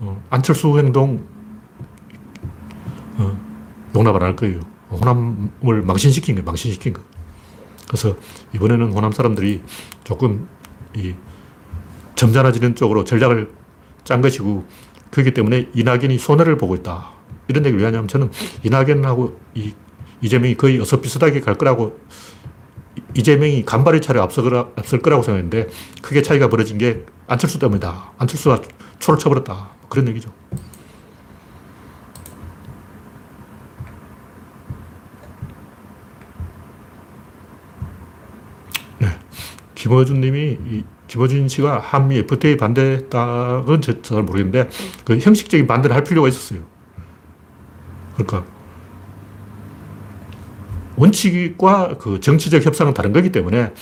어, 0.00 0.22
안철수 0.30 0.78
행동 0.78 1.26
어, 3.18 3.36
용납 3.96 4.14
안 4.14 4.22
할 4.22 4.36
거예요. 4.36 4.60
호남을 4.90 5.82
망신시킨 5.82 6.36
거예요. 6.36 6.44
망신시킨 6.44 6.92
거. 6.92 7.02
그래서 7.88 8.16
이번에는 8.54 8.92
호남 8.92 9.10
사람들이 9.10 9.62
조금 10.04 10.48
이 10.94 11.14
점잖아지는 12.14 12.74
쪽으로 12.74 13.04
전략을 13.04 13.50
짠 14.04 14.20
것이고 14.20 14.64
그렇기 15.10 15.32
때문에 15.32 15.68
이낙연이 15.74 16.18
손해를 16.18 16.56
보고 16.56 16.74
있다. 16.74 17.10
이런 17.48 17.64
얘기를 17.64 17.80
왜 17.80 17.86
하냐면 17.86 18.08
저는 18.08 18.30
이낙연하고 18.62 19.38
이 19.54 19.74
이재명이 20.20 20.56
거의 20.56 20.80
어서비슷하게 20.80 21.40
갈 21.40 21.56
거라고 21.56 21.98
이재명이 23.14 23.64
간발의 23.64 24.00
차례 24.00 24.20
앞설, 24.20 24.44
거라고 25.02 25.22
생각했는데 25.22 25.68
크게 26.02 26.22
차이가 26.22 26.48
벌어진 26.48 26.78
게 26.78 27.04
안철수 27.26 27.58
때문이다. 27.58 28.12
안철수가 28.18 28.62
초를 28.98 29.18
쳐버렸다. 29.18 29.70
그런 29.88 30.08
얘기죠. 30.08 30.32
김어준 39.84 40.22
님이, 40.22 40.56
이 40.66 40.82
김어준 41.08 41.48
씨가 41.48 41.78
한미 41.78 42.16
FTA 42.16 42.56
반대했다는 42.56 43.80
잘 44.00 44.22
모르겠는데, 44.22 44.70
그 45.04 45.18
형식적인 45.18 45.66
반대를 45.66 45.94
할 45.94 46.02
필요가 46.04 46.26
있었어요. 46.26 46.60
그러니까, 48.14 48.46
원칙과 50.96 51.98
그 51.98 52.18
정치적 52.18 52.64
협상은 52.64 52.94
다른 52.94 53.12
거기 53.12 53.30
때문에, 53.30 53.74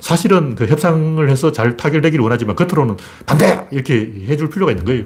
사실은 0.00 0.54
그 0.54 0.66
협상을 0.66 1.28
해서 1.28 1.52
잘 1.52 1.76
타결되기를 1.76 2.22
원하지만 2.22 2.56
겉으로는 2.56 2.96
반대! 3.26 3.68
이렇게 3.70 4.24
해줄 4.26 4.48
필요가 4.48 4.72
있는 4.72 4.86
거예요. 4.86 5.04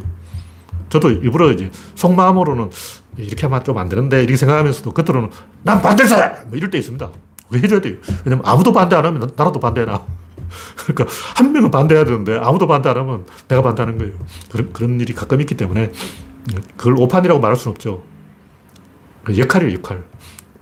저도 0.91 1.11
일부러 1.11 1.51
이제 1.51 1.73
속마음으로는 1.97 2.71
이렇게 3.17 3.47
하면 3.47 3.65
좀 3.65 3.79
안 3.79 3.89
되는데 3.89 4.21
이렇게 4.21 4.37
생각하면서도 4.37 4.93
겉으로는 4.93 5.31
난 5.65 5.83
반대사! 5.83 6.45
뭐 6.47 6.57
이럴 6.57 6.71
때 6.71 6.79
있습니다. 6.79 7.11
왜 7.51 7.59
해줘야 7.59 7.81
돼요? 7.81 7.97
왜냐면 8.25 8.47
아무도 8.47 8.73
반대 8.73 8.95
안 8.95 9.05
하면 9.05 9.29
나라도 9.37 9.59
반대해라. 9.59 10.07
그러니까 10.77 11.07
한 11.37 11.53
명은 11.53 11.71
반대해야 11.71 12.05
되는데 12.05 12.39
아무도 12.39 12.67
반대 12.67 12.89
안 12.89 12.97
하면 12.99 13.27
내가 13.49 13.63
반대하는 13.63 13.99
거예요. 13.99 14.13
그런, 14.51 14.73
그런 14.73 15.01
일이 15.01 15.15
가끔 15.15 15.41
있기 15.41 15.57
때문에 15.57 15.93
그걸 16.77 16.95
오판이라고 16.99 17.41
말할 17.41 17.57
수는 17.57 17.73
없죠. 17.73 18.03
그 19.25 19.37
역할이에요, 19.37 19.79
역할. 19.79 20.05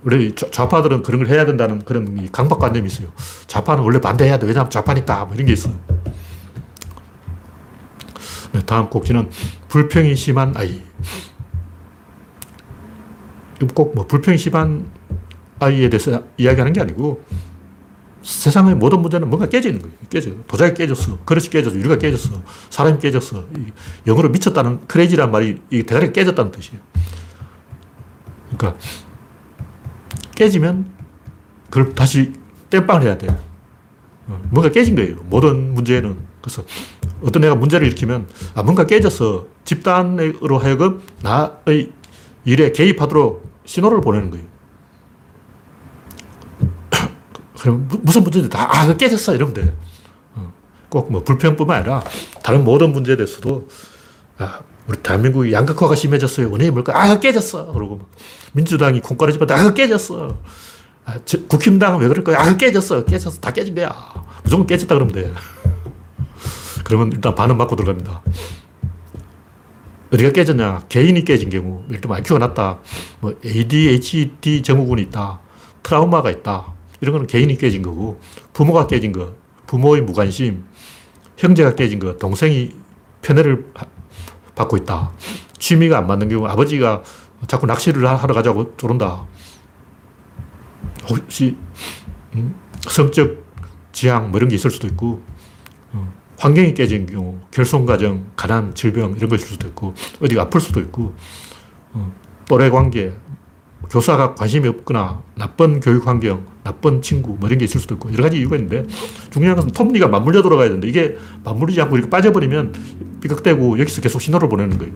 원래 0.03 0.33
좌파들은 0.35 1.03
그런 1.03 1.23
걸 1.23 1.33
해야 1.33 1.45
된다는 1.45 1.83
그런 1.83 2.29
강박관념이 2.31 2.87
있어요. 2.87 3.07
좌파는 3.47 3.83
원래 3.83 3.99
반대해야 3.99 4.37
돼. 4.37 4.47
왜냐하면 4.47 4.69
좌파니까. 4.69 5.25
뭐 5.25 5.35
이런 5.35 5.47
게 5.47 5.53
있어요. 5.53 5.73
네, 8.51 8.61
다음 8.65 8.89
꼭지는 8.89 9.29
불평이 9.67 10.15
심한 10.15 10.55
아이. 10.55 10.83
꼭 13.73 13.95
뭐 13.95 14.05
불평이 14.05 14.37
심한 14.37 14.85
아이에 15.59 15.89
대해서 15.89 16.23
이야기하는 16.37 16.73
게 16.73 16.81
아니고 16.81 17.23
세상의 18.25 18.73
모든 18.75 19.01
문제는 19.01 19.29
뭔가 19.29 19.47
깨지는 19.47 19.81
거예요. 19.81 19.95
깨져. 20.09 20.31
도자기 20.47 20.73
깨졌어. 20.73 21.19
그릇이 21.25 21.47
깨졌어. 21.47 21.75
유리가 21.75 21.97
깨졌어. 21.97 22.41
사람이 22.71 22.99
깨졌어. 22.99 23.45
영어로 24.07 24.29
미쳤다는 24.29 24.87
크레이지란 24.87 25.31
말이 25.31 25.61
이 25.69 25.83
대가리가 25.83 26.11
깨졌다는 26.11 26.51
뜻이에요. 26.51 26.81
그러니까 28.57 28.79
깨지면 30.33 30.91
그걸 31.69 31.93
다시 31.93 32.33
땜빵을 32.71 33.03
해야 33.03 33.17
돼요. 33.17 33.37
어, 34.27 34.41
뭔가 34.49 34.71
깨진 34.71 34.95
거예요. 34.95 35.17
모든 35.29 35.75
문제는. 35.75 36.17
그래서 36.41 36.63
어떤 37.23 37.43
애가 37.43 37.55
문제를 37.55 37.85
일으키면 37.87 38.27
아, 38.55 38.63
뭔가 38.63 38.87
깨졌어. 38.87 39.45
집단으로 39.65 40.57
하여금 40.57 41.01
나의 41.21 41.91
일에 42.43 42.71
개입하도록 42.71 43.53
신호를 43.65 44.01
보내는 44.01 44.31
거예요. 44.31 44.54
그럼 47.65 47.87
무슨 48.03 48.21
문제든 48.21 48.47
다, 48.47 48.67
아, 48.69 48.95
깨졌어. 48.95 49.33
이러면 49.33 49.55
돼. 49.55 49.73
어, 50.35 50.53
꼭뭐 50.89 51.23
불평뿐만 51.23 51.77
아니라 51.79 52.03
다른 52.43 52.63
모든 52.63 52.91
문제에 52.91 53.15
대해서도 53.15 53.67
아, 54.37 54.59
우리 54.85 54.97
대한민국이 55.01 55.51
양극화가 55.51 55.95
심해졌어요. 55.95 56.51
원인이 56.51 56.69
뭘까? 56.69 56.93
아, 56.95 57.19
깨졌어. 57.19 57.73
그러고 57.73 58.01
민주당이 58.53 59.01
콩가루 59.01 59.33
집었 59.33 59.49
아, 59.49 59.73
깨졌어. 59.73 60.37
아, 61.05 61.15
저, 61.25 61.41
국힘당은 61.47 62.01
왜 62.01 62.07
그럴까요? 62.07 62.37
아, 62.37 62.55
깨졌어. 62.55 63.03
깨졌어. 63.03 63.39
다 63.41 63.49
깨진 63.49 63.73
거야. 63.73 63.91
무조건 64.43 64.67
깨졌다 64.67 64.93
그러면 64.93 65.15
돼. 65.15 65.33
그러면 66.83 67.13
일단 67.13 67.33
반은 67.33 67.57
맞고 67.57 67.75
들어갑니다. 67.75 68.21
어디가 70.13 70.33
깨졌냐? 70.33 70.83
개인이 70.87 71.25
깨진 71.25 71.49
경우, 71.49 71.83
예를 71.89 72.01
IQ가 72.07 72.37
낮다, 72.37 72.77
뭐 73.21 73.33
ADHD 73.43 74.61
증후군이 74.61 75.01
있다, 75.01 75.39
트라우마가 75.81 76.29
있다, 76.29 76.74
이런 77.01 77.13
거는 77.13 77.27
개인이 77.27 77.57
깨진 77.57 77.81
거고, 77.81 78.19
부모가 78.53 78.87
깨진 78.87 79.11
거, 79.11 79.35
부모의 79.67 80.01
무관심, 80.03 80.65
형제가 81.37 81.75
깨진 81.75 81.99
거, 81.99 82.17
동생이 82.17 82.73
편애를 83.21 83.71
받고 84.55 84.77
있다. 84.77 85.11
취미가 85.57 85.97
안 85.97 86.07
맞는 86.07 86.29
경우, 86.29 86.47
아버지가 86.47 87.03
자꾸 87.47 87.65
낚시를 87.65 88.07
하러 88.07 88.33
가자고 88.33 88.75
조른다. 88.77 89.25
혹시, 91.09 91.57
음, 92.35 92.55
성적 92.81 93.43
지향 93.91 94.31
뭐 94.31 94.37
이런 94.37 94.49
게 94.49 94.55
있을 94.55 94.71
수도 94.71 94.87
있고, 94.87 95.21
어, 95.93 96.13
환경이 96.39 96.73
깨진 96.73 97.05
경우, 97.05 97.39
결손가정, 97.51 98.31
가난, 98.35 98.73
질병 98.73 99.15
이런 99.15 99.29
거 99.29 99.35
있을 99.35 99.47
수도 99.47 99.67
있고, 99.67 99.93
어디가 100.21 100.43
아플 100.43 100.61
수도 100.61 100.79
있고, 100.79 101.13
어, 101.93 102.13
또래 102.47 102.69
관계, 102.69 103.13
교사가 103.89 104.35
관심이 104.35 104.67
없거나, 104.67 105.21
나쁜 105.35 105.79
교육 105.79 106.07
환경, 106.07 106.45
나쁜 106.63 107.01
친구, 107.01 107.35
뭐 107.39 107.47
이런 107.47 107.59
게 107.59 107.65
있을 107.65 107.79
수도 107.79 107.95
있고, 107.95 108.11
여러 108.13 108.23
가지 108.23 108.37
이유가 108.37 108.55
있는데, 108.55 108.85
중요한 109.31 109.55
것은 109.55 109.71
톱니가 109.71 110.07
맞물려 110.07 110.41
돌아가야 110.41 110.67
되는데, 110.67 110.87
이게 110.87 111.17
맞물리지 111.43 111.81
않고 111.81 111.95
이렇게 111.97 112.09
빠져버리면 112.09 112.73
삐걱대고 113.21 113.79
여기서 113.79 114.01
계속 114.01 114.21
신호를 114.21 114.49
보내는 114.49 114.77
거예요. 114.77 114.93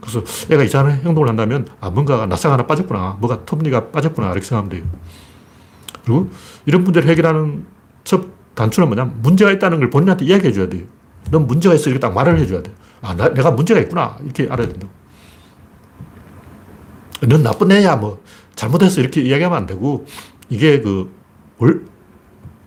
그래서 0.00 0.22
애가 0.50 0.62
이상한 0.64 1.00
행동을 1.04 1.28
한다면, 1.28 1.66
아, 1.80 1.90
뭔가가 1.90 2.26
낯상 2.26 2.52
하나 2.52 2.66
빠졌구나. 2.66 3.16
뭐가 3.20 3.44
톱니가 3.44 3.90
빠졌구나. 3.90 4.32
이렇게 4.32 4.46
생각하면 4.46 4.70
돼요. 4.70 4.84
그리고 6.04 6.30
이런 6.66 6.84
문제를 6.84 7.08
해결하는 7.08 7.64
첫 8.04 8.26
단추는 8.54 8.88
뭐냐 8.88 9.12
문제가 9.22 9.50
있다는 9.50 9.78
걸 9.78 9.90
본인한테 9.90 10.26
이야기해 10.26 10.52
줘야 10.52 10.68
돼요. 10.68 10.84
넌 11.30 11.46
문제가 11.46 11.74
있어. 11.74 11.90
이렇게 11.90 12.00
딱 12.00 12.12
말을 12.12 12.38
해 12.38 12.46
줘야 12.46 12.62
돼. 12.62 12.70
아, 13.00 13.14
나, 13.14 13.32
내가 13.32 13.50
문제가 13.50 13.80
있구나. 13.80 14.16
이렇게 14.22 14.46
알아야 14.48 14.68
된다. 14.68 14.86
넌 17.22 17.42
나쁜 17.42 17.72
애야. 17.72 17.96
뭐, 17.96 18.22
잘못했어. 18.54 19.00
이렇게 19.00 19.22
이야기하면 19.22 19.56
안 19.58 19.66
되고, 19.66 20.06
이게 20.48 20.80
그, 20.80 21.12
월, 21.58 21.84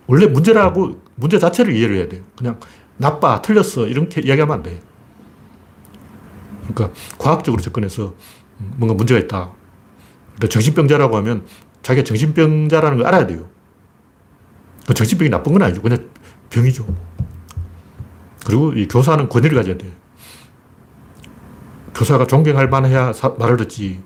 원래 0.06 0.26
문제라고 0.26 1.00
문제 1.14 1.38
자체를 1.38 1.74
이해를 1.74 1.96
해야 1.96 2.08
돼요. 2.08 2.22
그냥 2.36 2.58
나빠, 2.96 3.42
틀렸어. 3.42 3.86
이렇게 3.86 4.20
이야기하면 4.20 4.56
안 4.56 4.62
돼. 4.62 4.80
그러니까 6.68 6.98
과학적으로 7.18 7.62
접근해서 7.62 8.14
뭔가 8.58 8.94
문제가 8.94 9.20
있다. 9.20 9.50
그러니까 10.36 10.48
정신병자라고 10.48 11.16
하면 11.18 11.46
자기가 11.82 12.04
정신병자라는 12.04 12.98
걸 12.98 13.06
알아야 13.06 13.26
돼요. 13.26 13.48
그 14.86 14.94
정신병이 14.94 15.30
나쁜 15.30 15.52
건 15.52 15.62
아니죠. 15.62 15.82
그냥 15.82 16.08
병이죠. 16.50 16.86
그리고 18.46 18.72
이 18.72 18.88
교사는 18.88 19.28
권위를 19.28 19.56
가져야 19.56 19.76
돼요. 19.76 19.92
교사가 21.94 22.26
존경할 22.26 22.68
만해야 22.68 23.12
사, 23.12 23.30
말을 23.38 23.56
듣지. 23.58 24.00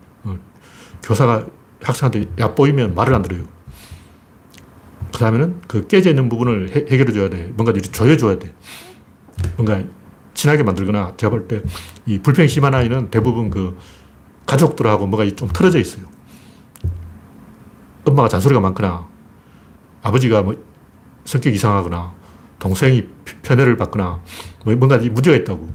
어, 1.03 1.09
교사가 1.09 1.47
학생한테 1.83 2.27
얕보이면 2.39 2.95
말을 2.95 3.15
안 3.15 3.23
들어요. 3.23 3.45
그 5.13 5.19
다음에는 5.19 5.63
그 5.69 5.87
깨져 5.87 6.11
있는 6.11 6.29
부분을 6.29 6.75
해, 6.75 6.85
결해 6.85 7.13
줘야 7.13 7.29
돼. 7.29 7.53
뭔가 7.55 7.73
조여줘야 7.73 8.39
돼. 8.39 8.55
뭔가 9.57 9.83
친하게 10.35 10.63
만들거나 10.63 11.15
제가 11.17 11.31
볼 11.31 11.47
때 11.49 11.63
이 12.07 12.19
불평이 12.19 12.49
심한 12.49 12.75
아이는 12.75 13.11
대부분 13.11 13.51
그 13.51 13.77
가족들하고 14.47 15.07
뭐가 15.07 15.29
좀 15.37 15.49
틀어져 15.53 15.79
있어요. 15.79 16.07
엄마가 18.05 18.29
잔소리가 18.29 18.61
많거나 18.61 19.07
아버지가 20.03 20.43
뭐 20.43 20.57
성격이 21.25 21.55
이상하거나 21.57 22.13
동생이 22.59 23.07
편애를 23.43 23.77
받거나 23.77 24.21
뭐 24.65 24.75
뭔가 24.77 24.99
문제가 24.99 25.37
있다고. 25.37 25.69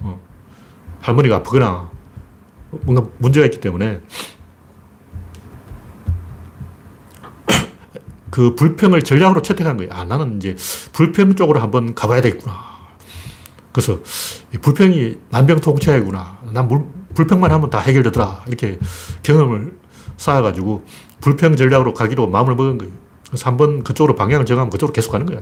어. 0.00 0.20
할머니가 1.00 1.36
아프거나 1.36 1.90
뭔가 2.82 3.06
문제가 3.18 3.44
있기 3.46 3.60
때문에 3.60 4.00
그 8.34 8.56
불평을 8.56 9.02
전략으로 9.02 9.42
채택한 9.42 9.76
거예요. 9.76 9.92
아, 9.92 10.02
나는 10.04 10.38
이제 10.38 10.56
불평 10.90 11.36
쪽으로 11.36 11.60
한번 11.60 11.94
가봐야 11.94 12.20
되겠구나. 12.20 12.52
그래서 13.70 14.00
불평이 14.60 15.18
만병통치약이구나. 15.30 16.38
난 16.50 16.66
물, 16.66 16.84
불평만 17.14 17.52
하면 17.52 17.70
다 17.70 17.78
해결되더라. 17.78 18.42
이렇게 18.48 18.80
경험을 19.22 19.78
쌓아가지고 20.16 20.84
불평 21.20 21.54
전략으로 21.54 21.94
가기로 21.94 22.26
마음을 22.26 22.56
먹은 22.56 22.78
거예요. 22.78 22.92
그래서 23.28 23.48
한번 23.48 23.84
그쪽으로 23.84 24.16
방향을 24.16 24.46
정하면 24.46 24.68
그쪽으로 24.68 24.92
계속 24.92 25.12
가는 25.12 25.26
거야. 25.26 25.38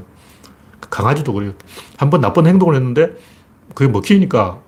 강아지도 0.91 1.33
그래요. 1.33 1.53
한 1.97 2.11
번 2.11 2.21
나쁜 2.21 2.45
행동을 2.45 2.75
했는데 2.75 3.09
그게 3.73 3.89
먹히니까 3.89 4.59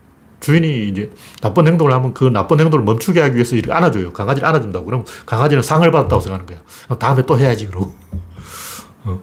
주인이 0.45 0.89
이제 0.89 1.11
나쁜 1.41 1.65
행동을 1.65 1.91
하면 1.91 2.13
그 2.13 2.25
나쁜 2.25 2.59
행동을 2.59 2.85
멈추게 2.85 3.19
하기 3.19 3.33
위해서 3.33 3.55
이렇게 3.55 3.73
안아줘요. 3.73 4.13
강아지를 4.13 4.47
안아준다고. 4.47 4.85
그럼 4.85 5.03
강아지는 5.25 5.63
상을 5.63 5.89
받았다고 5.89 6.21
생각하는 6.21 6.45
거야. 6.45 6.97
다음에 6.99 7.25
또 7.25 7.39
해야지, 7.39 7.65
그러고. 7.65 7.95
어. 9.05 9.19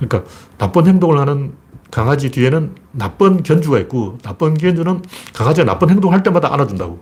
그러니까 0.00 0.28
나쁜 0.58 0.88
행동을 0.88 1.20
하는 1.20 1.52
강아지 1.92 2.32
뒤에는 2.32 2.74
나쁜 2.90 3.44
견주가 3.44 3.78
있고 3.78 4.18
나쁜 4.22 4.54
견주는 4.54 5.00
강아지가 5.32 5.64
나쁜 5.64 5.90
행동을 5.90 6.16
할 6.16 6.24
때마다 6.24 6.52
안아준다고. 6.52 7.00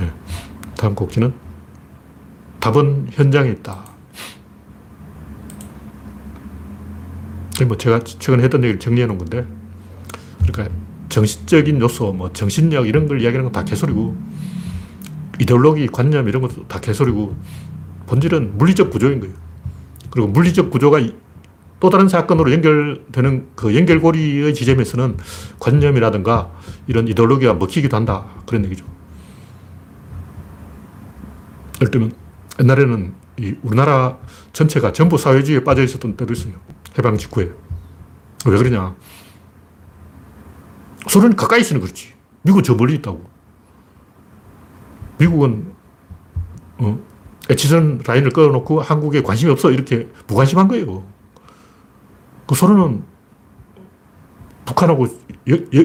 네. 0.00 0.10
다음 0.78 0.94
곡지는 0.94 1.34
답은 2.58 3.08
현장에 3.10 3.50
있다. 3.50 3.93
뭐 7.62 7.76
제가 7.76 8.00
최근에 8.00 8.42
했던 8.42 8.62
얘기를 8.64 8.80
정리해 8.80 9.06
놓은 9.06 9.18
건데, 9.18 9.46
그러니까 10.44 10.74
정신적인 11.08 11.80
요소, 11.80 12.12
뭐 12.12 12.32
정신력 12.32 12.88
이런 12.88 13.06
걸 13.06 13.20
이야기하는 13.20 13.44
건 13.44 13.52
다 13.52 13.64
개소리고, 13.64 14.16
이데올로기, 15.40 15.86
관념 15.88 16.28
이런 16.28 16.42
것도 16.42 16.66
다 16.66 16.80
개소리고, 16.80 17.36
본질은 18.06 18.58
물리적 18.58 18.90
구조인 18.90 19.20
거예요. 19.20 19.34
그리고 20.10 20.28
물리적 20.28 20.70
구조가 20.70 20.98
이- 21.00 21.14
또 21.80 21.90
다른 21.90 22.08
사건으로 22.08 22.52
연결되는 22.52 23.48
그 23.54 23.74
연결고리의 23.76 24.54
지점에서는 24.54 25.16
관념이라든가 25.60 26.50
이런 26.86 27.06
이데올로기가 27.08 27.54
먹히기도 27.54 27.96
한다. 27.96 28.24
그런 28.46 28.64
얘기죠. 28.64 28.84
예를 31.80 31.90
들면 31.90 32.12
옛날에는 32.60 33.12
이 33.40 33.54
우리나라 33.62 34.16
전체가 34.52 34.92
전부 34.92 35.18
사회주의에 35.18 35.64
빠져 35.64 35.82
있었던 35.82 36.16
때도 36.16 36.32
있어요. 36.32 36.54
해방 36.98 37.16
직후에. 37.16 37.52
왜 38.46 38.58
그러냐. 38.58 38.94
소련이 41.08 41.36
가까이 41.36 41.60
있으니 41.60 41.80
그렇지. 41.80 42.14
미국은 42.42 42.62
저 42.62 42.74
멀리 42.74 42.94
있다고. 42.94 43.24
미국은, 45.18 45.72
어, 46.78 46.98
에치선 47.48 48.02
라인을 48.06 48.30
끊어놓고 48.30 48.80
한국에 48.80 49.22
관심이 49.22 49.50
없어. 49.50 49.70
이렇게 49.70 50.08
무관심한 50.26 50.68
거예요. 50.68 51.04
그 52.46 52.54
소련은 52.54 53.04
북한하고 54.64 55.06
여, 55.50 55.54
여, 55.54 55.84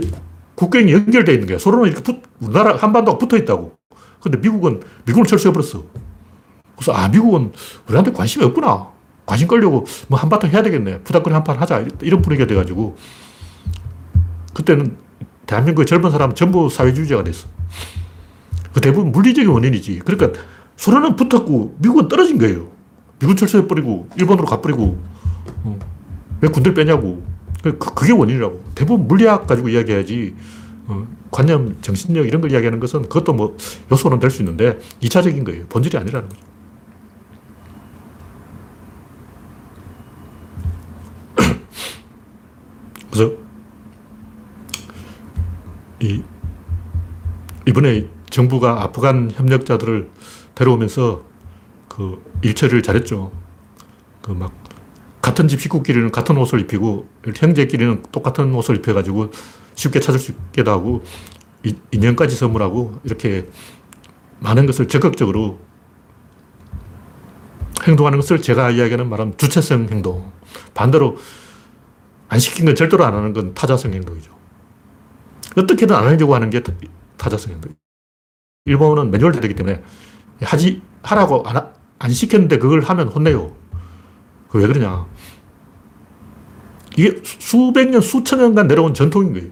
국경이 0.55 0.91
연결되어 0.91 1.33
있는 1.33 1.47
거야. 1.47 1.57
소련은 1.57 1.87
이렇게 1.87 2.03
붙, 2.03 2.21
우리나라 2.39 2.75
한반도가 2.75 3.17
붙어 3.17 3.37
있다고. 3.37 3.77
근데 4.21 4.37
미국은, 4.37 4.81
미국을 5.05 5.25
철수해버렸어. 5.25 5.83
그래서, 6.75 6.91
아, 6.93 7.07
미국은 7.07 7.53
우리한테 7.87 8.11
관심이 8.11 8.43
없구나. 8.45 8.98
관심 9.29 9.47
끌려고 9.47 9.85
뭐 10.07 10.19
한바탕 10.19 10.49
해야 10.49 10.63
되겠네. 10.63 11.01
부담거리 11.01 11.33
한판 11.35 11.57
하자. 11.57 11.85
이런 12.01 12.19
분위기가 12.23 12.47
돼가지고. 12.47 12.97
그때는 14.55 14.97
대한민국의 15.45 15.85
젊은 15.85 16.09
사람은 16.09 16.33
전부 16.35 16.67
사회주의자가 16.67 17.23
됐어. 17.23 17.47
그 18.73 18.81
대부분 18.81 19.11
물리적인 19.11 19.47
원인이지. 19.49 19.99
그러니까 20.03 20.39
소련은 20.77 21.15
붙었고 21.15 21.75
미국은 21.77 22.07
떨어진 22.07 22.39
거예요. 22.39 22.69
미군 23.19 23.35
철수해버리고 23.35 24.09
일본으로 24.17 24.45
가버리고 24.47 24.99
어. 25.63 25.79
왜 26.41 26.49
군대를 26.49 26.73
빼냐고. 26.73 27.23
그- 27.61 27.77
그게 27.77 28.11
원인이라고. 28.13 28.63
대부분 28.73 29.07
물리학 29.07 29.45
가지고 29.45 29.69
이야기해야지 29.69 30.33
어, 30.87 31.05
관념, 31.29 31.77
정신력 31.81 32.25
이런 32.27 32.41
걸 32.41 32.51
이야기하는 32.51 32.79
것은 32.79 33.03
그것도 33.03 33.33
뭐 33.33 33.55
요소는 33.91 34.17
될 34.19 34.31
수 34.31 34.41
있는데 34.41 34.79
2차적인 35.03 35.43
거예요. 35.45 35.65
본질이 35.67 35.97
아니라는 35.97 36.29
거죠. 36.29 36.41
그래서 43.19 43.35
이 45.99 46.23
이번에 47.67 48.07
정부가 48.29 48.81
아프간 48.83 49.31
협력자들을 49.31 50.09
데려오면서 50.55 51.23
그 51.89 52.23
일처리를 52.41 52.81
잘했죠. 52.81 53.31
그 54.21 54.31
막 54.33 54.53
같은 55.21 55.49
집 55.49 55.59
식구끼리는 55.59 56.11
같은 56.11 56.37
옷을 56.37 56.61
입히고 56.61 57.07
형제끼리는 57.35 58.03
똑같은 58.11 58.53
옷을 58.55 58.77
입혀가지고 58.77 59.31
쉽게 59.75 59.99
찾을 59.99 60.17
수 60.19 60.31
있게도 60.31 60.71
하고 60.71 61.03
이- 61.65 61.75
인연까지 61.91 62.35
선물하고 62.37 62.99
이렇게 63.03 63.49
많은 64.39 64.65
것을 64.65 64.87
적극적으로 64.87 65.59
행동하는 67.83 68.19
것을 68.19 68.41
제가 68.41 68.71
이야기하는 68.71 69.09
말하면 69.09 69.37
주체성 69.37 69.89
행동. 69.91 70.31
반대로 70.73 71.17
안 72.29 72.39
시킨 72.39 72.65
건 72.65 72.75
절대로 72.75 73.03
안 73.05 73.13
하는 73.15 73.33
건 73.33 73.53
타자성 73.53 73.93
행동이죠. 73.93 74.31
어떻게든 75.57 75.95
안 75.95 76.05
하려고 76.05 76.35
하는 76.35 76.49
게 76.49 76.61
타자성 77.17 77.53
행동. 77.53 77.73
일본은 78.65 79.09
매뉴얼 79.11 79.31
되기 79.33 79.55
때문에 79.55 79.83
하지, 80.43 80.81
하라고 81.01 81.43
안, 81.47 81.57
하- 81.57 81.73
안 81.97 82.11
시켰는데 82.11 82.59
그걸 82.59 82.81
하면 82.81 83.07
혼내요. 83.09 83.55
그 84.47 84.59
왜 84.59 84.67
그러냐. 84.67 85.05
이게 86.97 87.19
수- 87.23 87.37
수백 87.39 87.89
년, 87.89 88.01
수천 88.01 88.39
년간 88.39 88.67
내려온 88.67 88.93
전통인 88.93 89.33
거예요. 89.33 89.49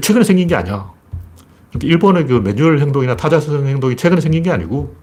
최근에 0.00 0.24
생긴 0.24 0.48
게 0.48 0.54
아니야. 0.54 0.90
그러니까 1.70 1.86
일본의 1.88 2.26
그 2.26 2.34
매뉴얼 2.34 2.78
행동이나 2.80 3.16
타자성 3.16 3.66
행동이 3.66 3.96
최근에 3.96 4.20
생긴 4.22 4.42
게 4.42 4.50
아니고 4.50 4.96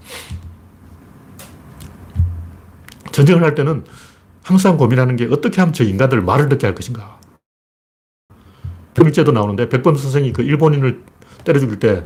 전쟁을 3.11 3.43
할 3.43 3.53
때는 3.55 3.83
항상 4.49 4.77
고민하는 4.77 5.15
게 5.15 5.27
어떻게 5.29 5.61
하면 5.61 5.73
저 5.73 5.83
인간들을 5.83 6.23
말을 6.23 6.49
듣게 6.49 6.65
할 6.65 6.73
것인가. 6.73 7.19
평일제도 8.95 9.31
나오는데 9.31 9.69
백범 9.69 9.93
선생이 9.93 10.33
그 10.33 10.41
일본인을 10.41 11.03
때려 11.43 11.59
죽일 11.59 11.77
때 11.77 12.03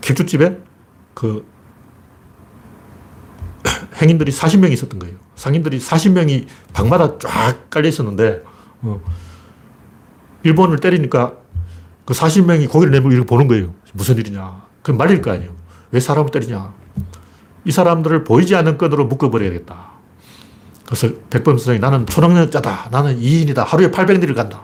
객주집에 0.00 0.58
그 1.14 1.46
행인들이 4.02 4.32
40명이 4.32 4.72
있었던 4.72 4.98
거예요. 4.98 5.16
상인들이 5.36 5.78
40명이 5.78 6.48
방마다 6.72 7.16
쫙 7.18 7.70
깔려 7.70 7.88
있었는데 7.88 8.42
어, 8.82 9.00
일본을 10.42 10.78
때리니까 10.78 11.36
그 12.04 12.12
40명이 12.12 12.68
고개를 12.68 12.90
내밀고 12.90 13.24
보는 13.24 13.46
거예요. 13.46 13.72
무슨 13.92 14.16
일이냐. 14.16 14.66
그럼 14.82 14.98
말릴 14.98 15.22
거 15.22 15.30
아니에요. 15.30 15.54
왜 15.92 16.00
사람을 16.00 16.32
때리냐. 16.32 16.79
이 17.64 17.70
사람들을 17.70 18.24
보이지 18.24 18.54
않는 18.56 18.78
끈으로 18.78 19.06
묶어버려야겠다. 19.06 19.90
그래서 20.86 21.08
백범 21.30 21.56
선생이 21.58 21.78
나는 21.78 22.06
초능력자다. 22.06 22.88
나는 22.90 23.20
2인이다. 23.20 23.64
하루에 23.64 23.90
800리를 23.90 24.34
간다. 24.34 24.62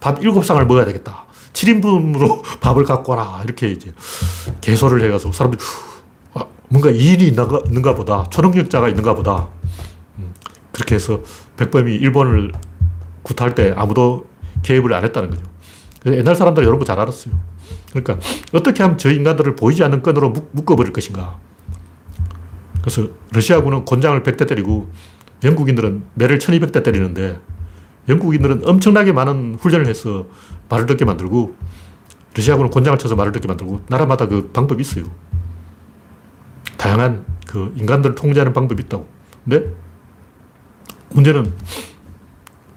밥 0.00 0.18
7상을 0.20 0.64
먹어야 0.66 0.84
되겠다. 0.86 1.24
7인분으로 1.52 2.42
밥을 2.60 2.84
갖고 2.84 3.12
와라. 3.12 3.40
이렇게 3.44 3.70
이제 3.70 3.92
개소를 4.60 5.02
해가지고 5.04 5.32
사람들이 5.32 5.62
아, 6.34 6.44
뭔가 6.68 6.90
2인이 6.90 7.22
있는가, 7.22 7.60
있는가 7.66 7.94
보다. 7.94 8.26
초능력자가 8.30 8.88
있는가 8.88 9.14
보다. 9.14 9.48
음, 10.18 10.34
그렇게 10.72 10.96
해서 10.96 11.20
백범이 11.56 11.94
일본을 11.94 12.52
구타할 13.22 13.54
때 13.54 13.72
아무도 13.76 14.26
개입을 14.62 14.92
안 14.94 15.04
했다는 15.04 15.30
거죠. 15.30 15.42
옛날 16.06 16.34
사람들 16.34 16.62
이런 16.64 16.78
거 16.78 16.84
잘 16.84 16.98
알았어요. 16.98 17.34
그러니까 17.92 18.18
어떻게 18.52 18.82
하면 18.82 18.98
저 18.98 19.10
인간들을 19.12 19.54
보이지 19.56 19.84
않는 19.84 20.02
끈으로 20.02 20.30
묶- 20.30 20.48
묶어버릴 20.52 20.92
것인가. 20.92 21.36
그래서 22.80 23.08
러시아군은 23.32 23.84
곤장을 23.84 24.22
100대 24.22 24.48
때리고 24.48 24.90
영국인들은 25.44 26.04
매를 26.14 26.38
1200대 26.38 26.82
때리는데 26.82 27.38
영국인들은 28.08 28.66
엄청나게 28.66 29.12
많은 29.12 29.58
훈련을 29.60 29.86
해서 29.86 30.26
말을 30.68 30.86
듣게 30.86 31.04
만들고 31.04 31.56
러시아군은 32.34 32.70
곤장을 32.70 32.98
쳐서 32.98 33.16
말을 33.16 33.32
듣게 33.32 33.48
만들고 33.48 33.82
나라마다 33.88 34.26
그 34.26 34.50
방법이 34.52 34.80
있어요. 34.80 35.04
다양한 36.76 37.24
그 37.46 37.72
인간들을 37.76 38.14
통제하는 38.14 38.52
방법이 38.52 38.82
있다고. 38.84 39.08
근데 39.44 39.74
문제는 41.10 41.52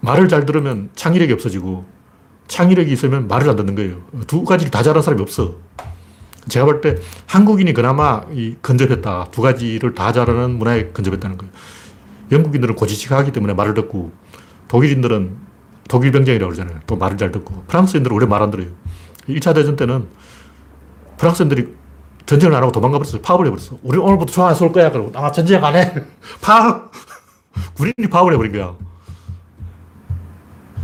말을 0.02 0.28
잘 0.28 0.46
들으면 0.46 0.90
창의력이 0.96 1.34
없어지고 1.34 1.86
창의력이 2.48 2.92
있으면 2.92 3.28
말을 3.28 3.50
안 3.50 3.56
듣는 3.56 3.76
거예요. 3.76 4.02
두 4.28 4.44
가지를 4.44 4.72
다 4.72 4.84
잘하는 4.84 5.02
사람이 5.02 5.22
없어. 5.22 5.56
제가 6.50 6.66
볼 6.66 6.82
때 6.82 6.98
한국인이 7.28 7.74
그나마 7.74 8.22
이 8.32 8.56
근접했다. 8.62 9.28
두 9.32 9.42
가지를 9.42 9.94
다 9.94 10.12
잘하는 10.12 10.58
문화에 10.58 10.86
근접했다는 10.88 11.38
거예요. 11.38 11.54
영국인들은 12.32 12.76
고지식하기 12.76 13.32
때문에 13.32 13.54
말을 13.54 13.74
듣고 13.74 14.12
독일인들은 14.68 15.38
독일 15.90 16.12
병정이라고 16.12 16.52
그러잖아요. 16.54 16.80
또 16.88 16.96
말을 16.96 17.18
잘 17.18 17.32
듣고 17.32 17.64
프랑스인들은 17.68 18.16
오래 18.16 18.26
말 18.26 18.42
안 18.42 18.50
들어요. 18.52 18.70
1차 19.28 19.54
대전 19.54 19.76
때는 19.76 20.08
프랑스인들이 21.18 21.76
전쟁을 22.26 22.56
안 22.56 22.64
하고 22.64 22.72
도망가 22.72 22.98
버렸어요. 22.98 23.22
파업을 23.22 23.46
해버렸어. 23.48 23.78
우리 23.84 23.98
오늘부터 24.00 24.32
좋아해 24.32 24.56
쏠 24.56 24.72
거야. 24.72 24.92
그러고 24.92 25.12
아 25.18 25.32
전쟁 25.32 25.64
안 25.64 25.76
해. 25.76 25.94
파업. 26.42 26.92
군인이 27.76 28.08
파업을 28.10 28.34
해버린 28.34 28.54
거야. 28.54 28.74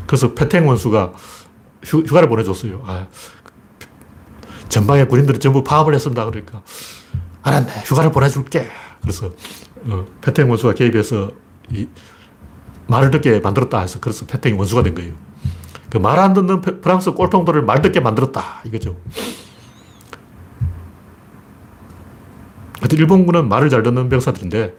그래서 0.06 0.34
패탱 0.34 0.68
원수가 0.68 1.14
휴, 1.84 2.00
휴가를 2.00 2.28
보내줬어요. 2.30 2.84
아, 2.86 3.08
전방의 4.70 5.08
군인들이 5.08 5.40
전부 5.40 5.64
파업을 5.64 5.94
했습니다. 5.94 6.26
그러니까, 6.26 6.62
알았네. 7.44 7.84
휴가를 7.86 8.12
보내줄게. 8.12 8.68
그래서, 9.02 9.32
어, 9.86 10.06
패탱 10.22 10.50
원수가 10.50 10.74
개입해서 10.74 11.32
이 11.72 11.88
말을 12.88 13.12
듣게 13.12 13.40
만들었다 13.40 13.80
해서 13.82 14.00
그래서 14.00 14.26
패탱이 14.26 14.58
원수가 14.58 14.84
된 14.84 14.96
거예요. 14.96 15.14
그 15.90 16.00
말 16.00 16.20
안 16.20 16.34
듣는 16.34 16.62
페- 16.62 16.80
프랑스 16.82 17.12
꼴통들을 17.14 17.62
말 17.64 17.82
듣게 17.82 18.00
만들었다. 18.02 18.62
이거죠. 18.66 18.98
하여튼 22.80 22.98
일본군은 23.00 23.48
말을 23.50 23.70
잘 23.70 23.84
듣는 23.84 24.10
병사들인데, 24.10 24.78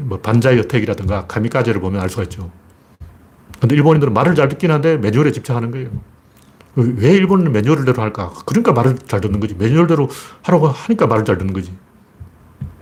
뭐 0.00 0.18
반자의 0.20 0.58
어택이라든가 0.60 1.26
카미까제를 1.26 1.80
보면 1.80 2.00
알 2.00 2.08
수가 2.08 2.24
있죠. 2.24 2.50
근데 3.60 3.74
일본인들은 3.76 4.12
말을 4.12 4.34
잘 4.34 4.48
듣긴 4.48 4.70
한데 4.70 4.96
매뉴얼에 4.98 5.32
집착하는 5.32 5.70
거예요. 5.70 5.88
왜 6.76 7.12
일본은 7.12 7.52
매뉴얼대로 7.52 8.02
할까? 8.02 8.32
그러니까 8.44 8.72
말을 8.72 8.96
잘 9.06 9.20
듣는 9.20 9.40
거지. 9.40 9.54
매뉴얼대로 9.54 10.08
하라고 10.42 10.68
하니까 10.68 11.06
말을 11.06 11.24
잘 11.24 11.38
듣는 11.38 11.52
거지. 11.54 11.72